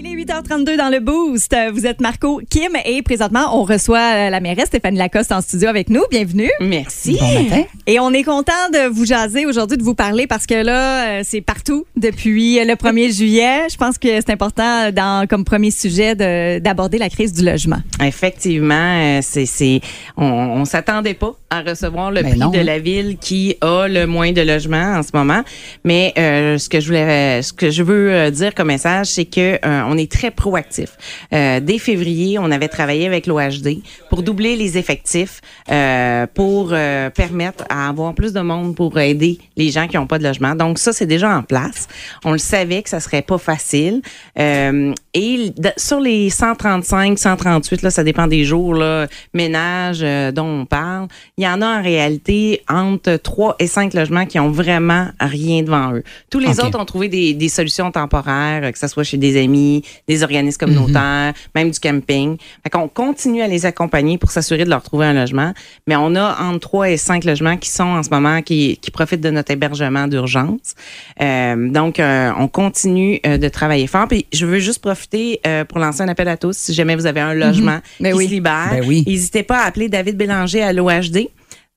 Il 0.00 0.06
est 0.06 0.14
8h32 0.24 0.76
dans 0.76 0.90
le 0.90 1.00
Boost. 1.00 1.56
Vous 1.72 1.84
êtes 1.84 2.00
Marco 2.00 2.40
Kim 2.48 2.68
et 2.84 3.02
présentement, 3.02 3.58
on 3.58 3.64
reçoit 3.64 3.98
euh, 4.28 4.30
la 4.30 4.38
mairesse 4.38 4.66
Stéphanie 4.66 4.96
Lacoste 4.96 5.32
en 5.32 5.40
studio 5.40 5.68
avec 5.68 5.90
nous. 5.90 6.02
Bienvenue. 6.08 6.50
Merci. 6.60 7.16
Bon 7.18 7.42
matin. 7.42 7.64
Et 7.88 7.98
on 7.98 8.12
est 8.12 8.22
content 8.22 8.52
de 8.72 8.86
vous 8.88 9.04
jaser 9.04 9.44
aujourd'hui, 9.44 9.76
de 9.76 9.82
vous 9.82 9.96
parler 9.96 10.28
parce 10.28 10.46
que 10.46 10.54
là, 10.54 11.08
euh, 11.18 11.22
c'est 11.24 11.40
partout 11.40 11.84
depuis 11.96 12.64
le 12.64 12.74
1er 12.74 13.12
juillet. 13.16 13.62
Je 13.72 13.76
pense 13.76 13.98
que 13.98 14.08
c'est 14.08 14.30
important 14.30 14.92
dans, 14.92 15.26
comme 15.26 15.44
premier 15.44 15.72
sujet 15.72 16.14
de- 16.14 16.60
d'aborder 16.60 16.98
la 16.98 17.08
crise 17.08 17.32
du 17.32 17.44
logement. 17.44 17.78
Effectivement, 18.00 19.18
euh, 19.18 19.20
c'est 19.20 19.80
on, 20.16 20.24
on 20.26 20.64
s'attendait 20.64 21.14
pas 21.14 21.32
à 21.50 21.62
recevoir 21.62 22.12
le 22.12 22.22
Ben 22.22 22.30
prix 22.30 22.38
non, 22.38 22.50
de 22.50 22.58
hein. 22.58 22.62
la 22.62 22.78
ville 22.78 23.16
qui 23.20 23.56
a 23.62 23.88
le 23.88 24.06
moins 24.06 24.30
de 24.30 24.42
logements 24.42 24.94
en 24.98 25.02
ce 25.02 25.10
moment. 25.14 25.42
Mais 25.82 26.12
euh, 26.18 26.56
ce 26.58 26.68
que 26.68 26.78
je 26.78 26.86
voulais, 26.86 27.42
ce 27.42 27.52
que 27.52 27.70
je 27.70 27.82
veux 27.82 28.12
euh, 28.12 28.30
dire 28.30 28.54
comme 28.54 28.68
message, 28.68 29.06
c'est 29.06 29.24
que 29.24 29.58
euh, 29.64 29.87
on 29.88 29.96
est 29.96 30.10
très 30.10 30.30
proactif. 30.30 30.96
Euh, 31.32 31.60
dès 31.60 31.78
février, 31.78 32.38
on 32.38 32.50
avait 32.50 32.68
travaillé 32.68 33.06
avec 33.06 33.26
l'OHD 33.26 33.78
pour 34.10 34.22
doubler 34.22 34.56
les 34.56 34.78
effectifs, 34.78 35.40
euh, 35.70 36.26
pour 36.32 36.70
euh, 36.72 37.10
permettre 37.10 37.64
à 37.68 37.88
avoir 37.88 38.14
plus 38.14 38.32
de 38.32 38.40
monde 38.40 38.76
pour 38.76 38.98
aider 38.98 39.38
les 39.56 39.70
gens 39.70 39.88
qui 39.88 39.96
n'ont 39.96 40.06
pas 40.06 40.18
de 40.18 40.24
logement. 40.24 40.54
Donc 40.54 40.78
ça, 40.78 40.92
c'est 40.92 41.06
déjà 41.06 41.36
en 41.36 41.42
place. 41.42 41.88
On 42.24 42.32
le 42.32 42.38
savait 42.38 42.82
que 42.82 42.90
ça 42.90 43.00
serait 43.00 43.22
pas 43.22 43.38
facile. 43.38 44.02
Et 44.36 45.52
sur 45.76 46.00
les 46.00 46.30
135, 46.30 47.18
138, 47.18 47.82
là, 47.82 47.90
ça 47.90 48.04
dépend 48.04 48.26
des 48.26 48.44
jours, 48.44 48.74
là, 48.74 49.06
ménages 49.34 50.00
dont 50.34 50.60
on 50.60 50.66
parle, 50.66 51.08
il 51.36 51.44
y 51.44 51.48
en 51.48 51.62
a 51.62 51.78
en 51.78 51.82
réalité 51.82 52.62
entre 52.68 53.16
3 53.16 53.56
et 53.58 53.66
5 53.66 53.94
logements 53.94 54.26
qui 54.26 54.38
ont 54.38 54.50
vraiment 54.50 55.08
rien 55.20 55.62
devant 55.62 55.92
eux. 55.92 56.04
Tous 56.30 56.38
les 56.38 56.60
autres 56.60 56.78
ont 56.78 56.84
trouvé 56.84 57.08
des, 57.08 57.34
des 57.34 57.48
solutions 57.48 57.90
temporaires, 57.90 58.70
que 58.72 58.78
ce 58.78 58.86
soit 58.86 59.04
chez 59.04 59.16
des 59.16 59.42
amis, 59.42 59.77
des 60.06 60.22
organismes 60.22 60.58
communautaires, 60.58 61.32
même 61.54 61.70
du 61.70 61.78
camping. 61.78 62.36
Fait 62.62 62.70
qu'on 62.70 62.88
continue 62.88 63.42
à 63.42 63.48
les 63.48 63.66
accompagner 63.66 64.18
pour 64.18 64.30
s'assurer 64.30 64.64
de 64.64 64.70
leur 64.70 64.82
trouver 64.82 65.06
un 65.06 65.14
logement. 65.14 65.52
Mais 65.86 65.96
on 65.96 66.14
a 66.14 66.42
entre 66.42 66.60
3 66.60 66.90
et 66.90 66.96
5 66.96 67.24
logements 67.24 67.56
qui 67.56 67.70
sont 67.70 67.84
en 67.84 68.02
ce 68.02 68.10
moment, 68.10 68.42
qui, 68.42 68.76
qui 68.78 68.90
profitent 68.90 69.20
de 69.20 69.30
notre 69.30 69.52
hébergement 69.52 70.08
d'urgence. 70.08 70.74
Euh, 71.20 71.70
donc, 71.70 72.00
euh, 72.00 72.30
on 72.38 72.48
continue 72.48 73.20
euh, 73.26 73.38
de 73.38 73.48
travailler 73.48 73.86
fort. 73.86 74.08
Puis, 74.08 74.26
je 74.32 74.46
veux 74.46 74.58
juste 74.58 74.80
profiter 74.80 75.40
pour 75.68 75.78
lancer 75.78 76.02
un 76.02 76.08
appel 76.08 76.28
à 76.28 76.36
tous. 76.36 76.56
Si 76.56 76.74
jamais 76.74 76.96
vous 76.96 77.06
avez 77.06 77.20
un 77.20 77.34
logement 77.34 77.78
Ben 78.00 78.12
qui 78.12 78.18
oui. 78.18 78.26
se 78.26 78.30
libère, 78.30 78.68
Ben 78.72 78.84
oui. 78.86 79.04
n'hésitez 79.06 79.42
pas 79.42 79.58
à 79.58 79.66
appeler 79.66 79.88
David 79.88 80.16
Bélanger 80.16 80.62
à 80.62 80.72
l'OHD 80.72 81.28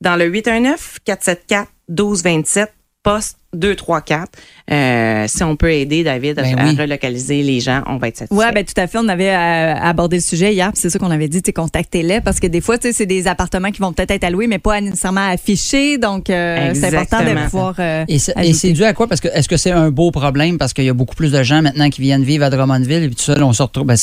dans 0.01 0.15
le 0.15 0.29
819-474-1227, 0.31 2.67
poste 3.03 3.37
234. 3.53 4.29
Euh, 4.71 5.25
si 5.27 5.43
on 5.43 5.57
peut 5.57 5.73
aider 5.73 6.03
David 6.05 6.39
à, 6.39 6.43
Ben 6.43 6.57
à 6.59 6.63
oui. 6.65 6.75
relocaliser 6.77 7.43
les 7.43 7.59
gens, 7.59 7.81
on 7.87 7.97
va 7.97 8.07
être 8.07 8.17
satisfait. 8.17 8.33
Ouais, 8.41 8.51
ben 8.53 8.63
tout 8.63 8.79
à 8.79 8.87
fait. 8.87 8.97
On 8.97 9.07
avait 9.09 9.29
euh, 9.31 9.73
abordé 9.75 10.17
le 10.17 10.21
sujet 10.21 10.53
hier, 10.53 10.71
puis 10.71 10.79
c'est 10.81 10.89
ça 10.89 10.99
qu'on 10.99 11.11
avait 11.11 11.27
dit, 11.27 11.41
contactez-les 11.41 12.21
parce 12.21 12.39
que 12.39 12.47
des 12.47 12.61
fois, 12.61 12.77
tu 12.77 12.87
sais, 12.87 12.93
c'est 12.93 13.05
des 13.05 13.27
appartements 13.27 13.71
qui 13.71 13.79
vont 13.81 13.91
peut-être 13.91 14.11
être 14.11 14.23
alloués, 14.23 14.47
mais 14.47 14.59
pas 14.59 14.79
nécessairement 14.79 15.27
affichés. 15.29 15.97
Donc, 15.97 16.29
euh, 16.29 16.71
c'est 16.73 16.95
important 16.95 17.23
de 17.23 17.43
pouvoir. 17.45 17.75
euh, 17.79 18.05
Et 18.07 18.19
c'est 18.53 18.71
dû 18.71 18.83
à 18.85 18.93
quoi? 18.93 19.07
Parce 19.07 19.19
que 19.19 19.27
est-ce 19.27 19.49
que 19.49 19.57
c'est 19.57 19.71
un 19.71 19.89
beau 19.91 20.11
problème? 20.11 20.57
Parce 20.57 20.71
qu'il 20.73 20.85
y 20.85 20.89
a 20.89 20.93
beaucoup 20.93 21.15
plus 21.15 21.31
de 21.33 21.43
gens 21.43 21.61
maintenant 21.61 21.89
qui 21.89 22.01
viennent 22.01 22.23
vivre 22.23 22.45
à 22.45 22.49
Drummondville 22.49 23.03
et 23.03 23.07
puis 23.07 23.15
tout 23.15 23.23
ça, 23.23 23.35
là, 23.35 23.45
on 23.45 23.51
se 23.53 23.61
retrouve. 23.63 23.85
ben, 23.87 23.97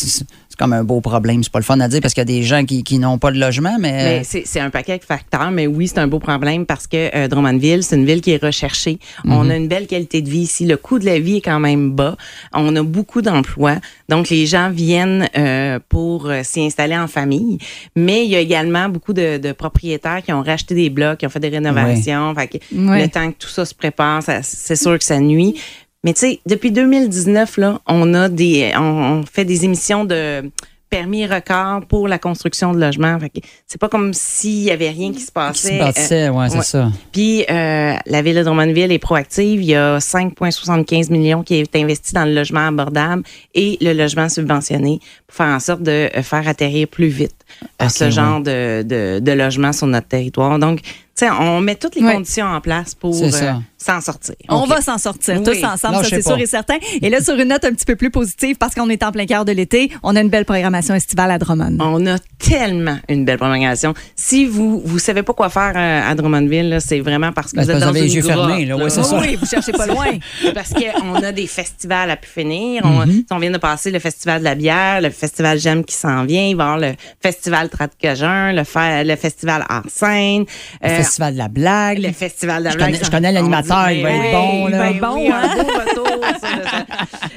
comme 0.59 0.73
un 0.73 0.85
beau 0.85 1.01
problème. 1.01 1.43
C'est 1.43 1.53
pas 1.53 1.59
le 1.59 1.65
fun 1.65 1.79
à 1.81 1.89
dire 1.89 2.01
parce 2.01 2.15
qu'il 2.15 2.21
y 2.21 2.23
a 2.23 2.25
des 2.39 2.43
gens 2.43 2.65
qui, 2.65 2.83
qui 2.83 2.99
n'ont 2.99 3.19
pas 3.19 3.31
de 3.31 3.39
logement, 3.39 3.77
mais. 3.79 4.23
Mais 4.29 4.43
c'est 4.45 4.61
un 4.61 4.71
paquet 4.71 4.99
de 4.99 5.05
facteurs, 5.05 5.51
mais 5.51 5.67
oui, 5.67 5.89
c'est 5.89 5.99
un 5.99 6.07
beau 6.07 6.19
problème 6.19 6.67
parce 6.67 6.87
que 6.87 7.15
euh, 7.17 7.29
Drummondville, 7.29 7.83
c'est 7.83 7.97
une 7.97 8.07
ville 8.07 8.21
qui 8.21 8.33
est 8.33 8.43
recherchée. 8.43 8.99
On 9.25 9.49
a 9.51 9.57
une 9.57 9.69
belle 9.69 9.87
qualité 9.87 10.21
de 10.23 10.29
vie 10.29 10.41
ici. 10.41 10.67
Le 10.67 10.77
coût 10.77 10.99
de 10.99 11.05
la 11.07 11.19
vie 11.19 11.37
est 11.37 11.41
quand 11.41 11.61
même 11.61 11.93
bas. 11.93 12.17
On 12.53 12.75
a 12.77 12.83
beaucoup 12.83 13.23
d'emplois. 13.23 13.77
Donc, 14.09 14.31
les 14.31 14.47
gens 14.47 14.71
viennent 14.71 15.29
euh, 15.37 15.79
pour 15.89 16.27
euh, 16.27 16.41
s'y 16.43 16.61
installer 16.61 16.97
en 16.97 17.07
famille. 17.07 17.59
Mais 17.95 18.25
il 18.25 18.31
y 18.31 18.37
a 18.37 18.41
également 18.41 18.89
beaucoup 18.89 19.13
de, 19.13 19.39
de 19.39 19.53
propriétaires 19.53 20.23
qui 20.23 20.33
ont 20.33 20.43
racheté 20.43 20.75
des 20.75 20.91
blocs, 20.91 21.19
qui 21.19 21.27
ont 21.27 21.31
fait 21.31 21.41
des 21.41 21.49
rénovations. 21.51 22.35
Fait 22.35 22.49
que 22.49 22.59
Ouais. 22.73 23.03
Le 23.03 23.09
temps 23.09 23.31
que 23.31 23.37
tout 23.39 23.49
ça 23.49 23.65
se 23.65 23.75
prépare, 23.75 24.23
c'est 24.43 24.77
sûr 24.77 24.99
que 24.99 25.05
ça 25.05 25.19
nuit. 25.21 25.55
Mais 26.05 26.13
tu 26.15 26.21
sais, 26.21 26.41
depuis 26.47 26.71
2019, 26.71 27.57
là, 27.57 27.81
on 27.87 28.15
a 28.15 28.29
des, 28.29 28.73
on, 28.77 28.81
on 28.83 29.25
fait 29.27 29.45
des 29.45 29.65
émissions 29.65 30.05
de 30.05 30.49
permis 30.91 31.27
record 31.27 31.85
pour 31.87 32.09
la 32.09 32.19
construction 32.19 32.73
de 32.73 32.81
logements. 32.81 33.19
Fait 33.21 33.29
que 33.29 33.41
c'est 33.67 33.79
pas 33.79 33.91
comme 33.91 34.15
s'il 34.15 34.63
y 34.63 34.71
avait 34.71 34.89
rien 34.89 35.13
qui 35.13 35.19
se 35.21 35.27
Qui 35.27 35.27
se 35.27 35.33
passait. 35.33 36.29
ouais, 36.31 36.49
c'est 36.49 36.57
ouais. 36.57 36.63
ça. 36.65 36.91
Puis 37.13 37.45
euh, 37.51 37.95
la 38.07 38.23
ville 38.23 38.37
de 38.37 38.43
Drummondville 38.43 38.91
est 38.91 38.99
proactive. 38.99 39.61
Il 39.61 39.67
y 39.69 39.75
a 39.75 39.99
5,75 39.99 41.11
millions 41.13 41.43
qui 41.43 41.57
est 41.57 41.77
investi 41.77 42.15
dans 42.15 42.25
le 42.25 42.33
logement 42.33 42.69
abordable 42.69 43.23
et 43.55 43.77
le 43.83 43.93
logement 43.93 44.31
subventionné 44.31 45.01
pour 45.27 45.37
faire 45.37 45.55
en 45.55 45.61
sorte 45.61 45.83
de 45.83 46.09
euh, 46.17 46.23
faire 46.23 46.49
atterrir 46.49 46.89
plus 46.89 47.09
vite 47.09 47.35
euh, 47.83 47.89
ce 47.91 48.05
ouais. 48.05 48.11
genre 48.11 48.41
de, 48.41 48.83
de, 48.83 49.19
de 49.21 49.33
logement 49.33 49.75
sur 49.75 49.89
notre 49.89 50.09
territoire. 50.09 50.59
Donc, 50.59 50.81
tu 50.81 50.91
sais, 51.27 51.31
on 51.31 51.61
met 51.61 51.75
toutes 51.75 51.97
les 51.97 52.03
Ouais. 52.03 52.15
conditions 52.15 52.47
en 52.47 52.61
place 52.63 52.95
pour 52.95 53.15
C'est 53.15 53.25
euh, 53.27 53.31
ça. 53.31 53.63
S'en 53.79 54.01
sortir. 54.01 54.35
On 54.49 54.65
va 54.67 54.81
s'en 54.81 54.99
sortir 54.99 55.37
Oui. 55.39 55.45
tous 55.45 55.65
ensemble, 55.65 55.97
ça 55.97 56.05
c'est 56.11 56.23
sûr 56.23 56.39
et 56.39 56.47
certain. 56.47 56.77
Et 57.01 57.09
là, 57.11 57.21
sur 57.23 57.35
une 57.37 57.49
note 57.49 57.65
un 57.65 57.71
petit 57.73 57.85
peu 57.85 57.95
plus 57.97 58.11
positive, 58.11 58.57
parce 58.57 58.75
qu'on 58.75 58.89
est 58.91 59.03
en 59.03 59.13
plein 59.13 59.25
cœur 59.27 59.45
de 59.45 59.53
l'été, 59.53 59.91
on 60.03 60.17
a 60.17 60.21
une 60.21 60.29
belle 60.31 60.45
programmation 60.45 60.95
estivale 60.95 61.31
à 61.31 61.39
Drummond. 61.39 61.77
On 61.81 62.05
a 62.07 62.19
tellement 62.39 62.99
une 63.09 63.25
belle 63.25 63.39
prolongation. 63.39 63.95
Si 64.17 64.47
vous 64.47 64.81
vous 64.85 64.99
savez 64.99 65.23
pas 65.23 65.33
quoi 65.33 65.49
faire 65.49 65.73
euh, 65.77 66.11
à 66.11 66.15
Drummondville, 66.15 66.69
là, 66.69 66.81
c'est 66.81 67.01
vraiment 67.01 67.33
parce 67.33 67.53
que 67.53 67.57
Ben, 67.57 67.63
vous 67.65 67.71
êtes 67.71 67.77
parce 67.81 67.87
dans 67.87 67.93
que 67.93 67.99
vous 67.99 68.05
avez 68.05 68.07
une 68.09 68.15
les 68.15 68.17
yeux 68.17 68.23
fermés, 68.35 68.65
là. 68.67 68.77
Ouais, 68.77 68.91
c'est 68.91 69.01
Oui, 69.01 69.07
ça. 69.07 69.19
oui, 69.21 69.37
vous 69.41 69.47
cherchez 69.47 69.73
pas 69.73 69.87
loin. 69.87 70.07
parce 70.55 70.71
qu'on 70.73 71.15
a 71.15 71.33
des 71.33 71.47
festivals 71.47 72.11
à 72.11 72.17
pu 72.17 72.29
finir. 72.29 72.83
On, 72.85 72.99
Mm-hmm. 72.99 73.25
on 73.31 73.39
vient 73.39 73.51
de 73.53 73.59
passer 73.59 73.91
le 73.93 74.01
festival 74.01 74.41
de 74.41 74.45
la 74.45 74.55
bière, 74.57 75.01
le 75.01 75.11
festival 75.11 75.59
J'aime 75.61 75.85
qui 75.85 75.95
s'en 75.95 76.25
vient, 76.25 76.43
il 76.49 76.57
va 76.57 76.65
y 76.65 76.67
avoir 76.67 76.79
le 76.79 76.95
festival 77.23 77.69
Tratcajun, 77.69 78.53
le, 78.53 78.65
fa- 78.65 79.05
le 79.05 79.15
festival 79.17 79.65
Art 79.69 79.85
Scène, 79.89 80.45
Le 80.83 80.89
euh, 80.91 80.97
festival 80.97 81.35
de 81.35 81.39
la 81.39 81.49
blague. 81.49 81.99
le 82.01 82.13
festival 82.13 82.59
de 82.61 82.65
la 82.65 82.71
Je 82.73 82.77
blague. 82.77 82.93
connais- 82.93 83.05
je 83.05 83.11
connais 83.11 83.33
l'animateur, 83.33 83.68
il 83.93 84.03
va 84.03 84.11
être 84.13 84.23
Ben 84.23 84.33
bon, 84.33 84.65
ben 84.65 84.71
Il 84.71 84.77
va 84.77 84.87
être 84.91 84.95
oui, 84.95 85.01
bon, 85.01 85.33
un 85.33 85.37
hein? 85.37 85.55
beau 85.57 86.03
retour, 86.03 86.25
ça, 86.41 86.49
ça. 86.71 86.87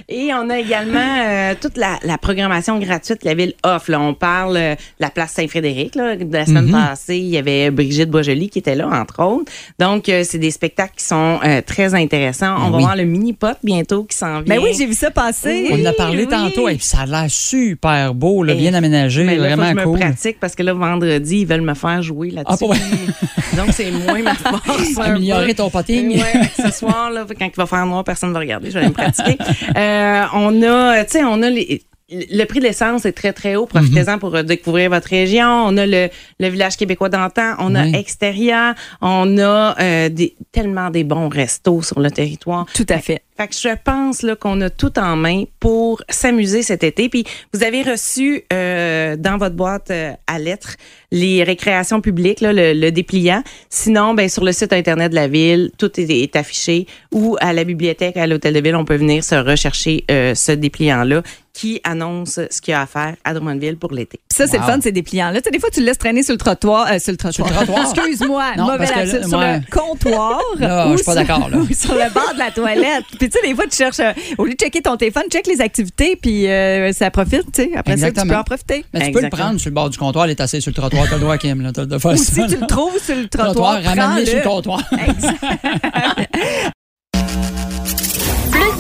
Et 0.10 0.30
on 0.34 0.50
a 0.50 0.60
également 0.60 1.00
euh, 1.26 1.54
toute 1.60 1.78
la, 1.78 2.00
la 2.04 2.17
programmation 2.17 2.78
gratuite 2.80 3.20
que 3.22 3.26
la 3.26 3.34
ville 3.34 3.54
offre. 3.63 3.91
là. 3.91 4.00
On 4.02 4.13
parle 4.13 4.58
euh, 4.58 4.76
de 4.76 4.80
la 5.00 5.10
place 5.10 5.32
Saint-Frédéric. 5.32 5.96
là. 5.96 6.15
De 6.15 6.32
la 6.32 6.46
semaine 6.46 6.62
Mm-hmm. 6.62 6.89
passée, 6.89 7.17
il 7.17 7.28
y 7.30 7.38
avait 7.38 7.72
Brigitte 7.72 8.10
Boisjoli 8.10 8.50
qui 8.50 8.60
était 8.60 8.76
là, 8.76 8.88
entre 8.88 9.24
autres. 9.24 9.52
Donc, 9.80 10.10
euh, 10.10 10.24
c'est 10.24 10.38
des 10.38 10.52
spectacles 10.52 10.94
qui 10.98 11.06
sont 11.06 11.39
très 11.65 11.94
intéressants. 11.96 12.56
On 12.58 12.65
va 12.65 12.78
Ben 12.78 12.80
voir 12.80 12.96
le 12.96 13.04
mini-pot 13.06 13.58
bientôt 13.63 14.04
qui 14.04 14.15
s'en 14.17 14.41
vient. 14.41 14.56
Ben 14.56 14.60
oui, 14.63 14.74
j'ai 14.78 14.86
vu 14.86 14.94
ça 14.94 15.10
passer. 15.12 15.67
On 15.72 15.82
en 15.82 15.86
a 15.86 15.94
parlé 15.94 16.28
tantôt 16.28 16.70
et 16.70 16.76
puis 16.76 16.86
ça 16.86 17.00
a 17.02 17.06
l'air 17.06 17.26
super 17.30 18.13
beau, 18.13 18.44
là, 18.44 18.54
bien 18.54 18.74
aménagé, 18.74 19.24
Mais 19.24 19.36
là, 19.38 19.50
faut 19.52 19.56
que 19.56 19.56
vraiment 19.62 19.80
je 19.80 19.86
cool. 19.86 19.94
me 19.98 20.00
pratique 20.06 20.39
parce 20.39 20.56
que 20.56 20.63
là, 20.63 20.74
vendredi, 20.74 21.39
ils 21.41 21.48
veulent 21.48 21.62
me 21.62 21.74
faire 21.74 22.02
jouer 22.02 22.30
là-dessus. 22.32 22.54
Ah, 22.54 22.58
pour 22.58 22.70
vrai? 22.74 22.80
Donc, 23.58 23.67
c'est 23.72 23.91
moins 23.91 24.22
ma 24.22 24.36
force. 24.36 24.98
Améliorer 25.02 25.54
ton 25.56 25.70
potting. 25.70 26.21
Ce 26.56 26.72
soir, 26.72 27.12
là, 27.12 27.26
quand 27.28 27.46
il 27.46 27.56
va 27.56 27.66
faire 27.66 27.86
noir, 27.86 28.04
personne 28.04 28.30
ne 28.30 28.34
va 28.34 28.40
regarder. 28.40 28.70
Je 28.70 28.74
vais 28.74 28.80
aller 28.80 28.90
me 28.90 28.94
pratiquer. 28.94 29.38
Euh, 29.76 30.24
on 30.34 30.62
a, 30.64 31.04
tu 31.06 31.12
sais, 31.12 31.24
on 31.24 31.42
a 31.42 31.50
les. 31.50 31.82
Le 32.12 32.43
prix 32.43 32.60
de 32.60 32.65
l'essence 32.65 33.06
est 33.06 33.13
très, 33.13 33.32
très 33.32 33.56
haut. 33.56 33.65
Profitez-en 33.65 34.19
pour 34.19 34.36
euh, 34.36 34.43
découvrir 34.43 34.89
votre 34.89 35.08
région. 35.08 35.47
On 35.47 35.78
a 35.78 35.86
le, 35.86 36.10
le 36.39 36.47
village 36.50 36.76
québécois 36.76 37.10
d'antan. 37.10 37.56
On 37.60 37.74
a 37.74 37.86
extérieur. 37.86 38.74
On 39.02 39.38
a 39.38 39.76
euh, 39.80 40.10
des, 40.10 40.36
tellement 40.52 40.89
des 40.89 41.04
bons 41.04 41.30
restos 41.30 41.82
sur 41.82 42.00
le 42.00 42.12
territoire. 42.12 42.65
Tout 42.74 42.86
à 42.89 43.00
fait. 43.00 43.24
Fait 43.38 43.47
que 43.47 43.56
je 43.56 43.76
pense 43.84 44.26
qu'on 44.39 44.60
a 44.62 44.69
tout 44.69 45.00
en 45.00 45.15
main 45.15 45.45
pour 45.60 46.04
s'amuser 46.10 46.63
cet 46.63 46.84
été. 46.84 47.08
Puis 47.10 47.24
vous 47.54 47.63
avez 47.63 47.82
reçu 47.82 48.43
euh, 48.52 49.15
dans 49.15 49.38
votre 49.38 49.56
boîte 49.56 49.89
euh, 49.89 50.12
à 50.28 50.38
lettres 50.38 50.76
les 51.13 51.43
récréations 51.43 52.02
publiques, 52.02 52.39
là, 52.41 52.54
le, 52.54 52.74
le 52.74 52.91
dépliant. 52.91 53.43
Sinon, 53.69 54.13
ben, 54.13 54.30
sur 54.30 54.43
le 54.43 54.52
site 54.52 54.74
Internet 54.74 55.12
de 55.12 55.15
la 55.15 55.28
Ville, 55.28 55.71
tout 55.78 56.00
est, 56.00 56.10
est 56.10 56.36
affiché. 56.36 56.88
Ou 57.12 57.36
à 57.41 57.52
la 57.54 57.63
bibliothèque, 57.63 58.15
à 58.17 58.28
l'Hôtel 58.28 58.54
de 58.54 58.60
Ville, 58.60 58.76
on 58.76 58.86
peut 58.86 58.95
venir 58.95 59.24
se 59.24 59.36
rechercher 59.36 60.04
euh, 60.12 60.36
ce 60.36 60.52
dépliant-là 60.52 61.24
qui 61.54 61.82
annonce 61.84 62.40
ce 62.50 62.62
qu'il 62.62 62.72
y 62.72 62.76
a 62.76 62.82
à 62.82 62.86
faire 62.86 63.16
à 63.24 63.34
Drummondville 63.34 63.78
pour 63.78 63.92
l'été. 63.92 64.20
Puis 64.30 64.38
ça, 64.38 64.48
c'est 64.48 64.58
Wow. 64.58 64.66
le 64.68 64.72
fun, 64.74 64.82
ces 64.82 64.92
dépliants-là. 64.92 65.42
Tu 65.42 65.46
sais, 65.46 65.52
des 65.52 65.60
fois, 65.60 65.70
tu 65.72 65.80
le 65.82 65.86
laisses 65.88 65.98
traîner 65.98 66.24
sur 66.24 66.34
le 66.34 66.38
trottoir. 66.38 66.88
euh, 66.92 67.00
sur 67.00 67.12
le 67.12 67.18
trottoir. 67.18 67.48
Sur 67.50 67.60
le 67.60 67.66
trottoir. 67.66 67.92
Excuse-moi, 67.94 68.44
Non, 68.58 68.66
mauvais 68.72 68.86
là, 68.86 69.06
Sur 69.28 69.38
ouais. 69.40 69.60
le 69.60 69.76
comptoir. 69.76 70.40
Ou 70.56 70.92
je 70.92 70.96
suis 70.98 71.06
pas 71.06 71.16
d'accord, 71.16 71.50
sur 71.78 71.94
le 71.96 72.14
bord 72.14 72.34
de 72.34 72.40
la 72.40 72.52
toilette. 72.52 73.04
Puis 73.20 73.30
tu 73.30 73.38
sais, 73.40 73.48
des 73.48 73.54
fois, 73.56 73.66
tu 73.70 73.76
cherches, 73.78 74.00
euh, 74.00 74.14
au 74.38 74.46
lieu 74.46 74.54
de 74.54 74.58
checker 74.58 74.82
ton 74.82 74.96
téléphone, 74.98 75.24
check 75.30 75.48
les 75.48 75.60
activités, 75.62 76.16
puis 76.16 76.48
euh, 76.48 76.92
ça 76.94 77.12
profite, 77.12 77.52
tu 77.54 77.64
sais. 77.64 77.72
Après 77.76 77.98
ça, 77.98 78.04
tu 78.08 78.10
Exactement. 78.12 78.34
peux 78.34 78.40
en 78.40 78.44
profiter. 78.44 78.86
Mais 78.94 79.00
tu 79.02 79.06
peux 79.12 79.20
le 79.20 79.26
Exactement. 79.26 79.44
prendre 79.44 79.60
sur 79.60 79.70
le 79.70 79.74
bord 79.76 79.90
du 79.90 79.98
comptoir, 79.98 80.28
il 80.28 80.32
est 80.32 80.42
assis 80.42 80.62
sur 80.62 80.70
le 80.72 80.76
trottoir, 80.76 81.06
t'as 81.10 81.16
le 81.16 81.22
droit, 81.22 81.38
Kim, 81.38 81.62
là, 81.62 81.72
de 81.72 81.98
faire 81.98 82.12
Ou 82.12 82.18
ça. 82.18 82.24
si 82.34 82.48
tu 82.48 82.58
le 82.62 82.68
trouves 82.68 82.98
sur 83.04 83.16
le 83.16 83.28
trottoir, 83.28 83.82
trottoir, 83.82 83.84
ramène-le 83.84 84.26
sur 84.26 84.38
le 84.38 84.44
comptoir. 84.44 84.84
Plus 84.90 85.02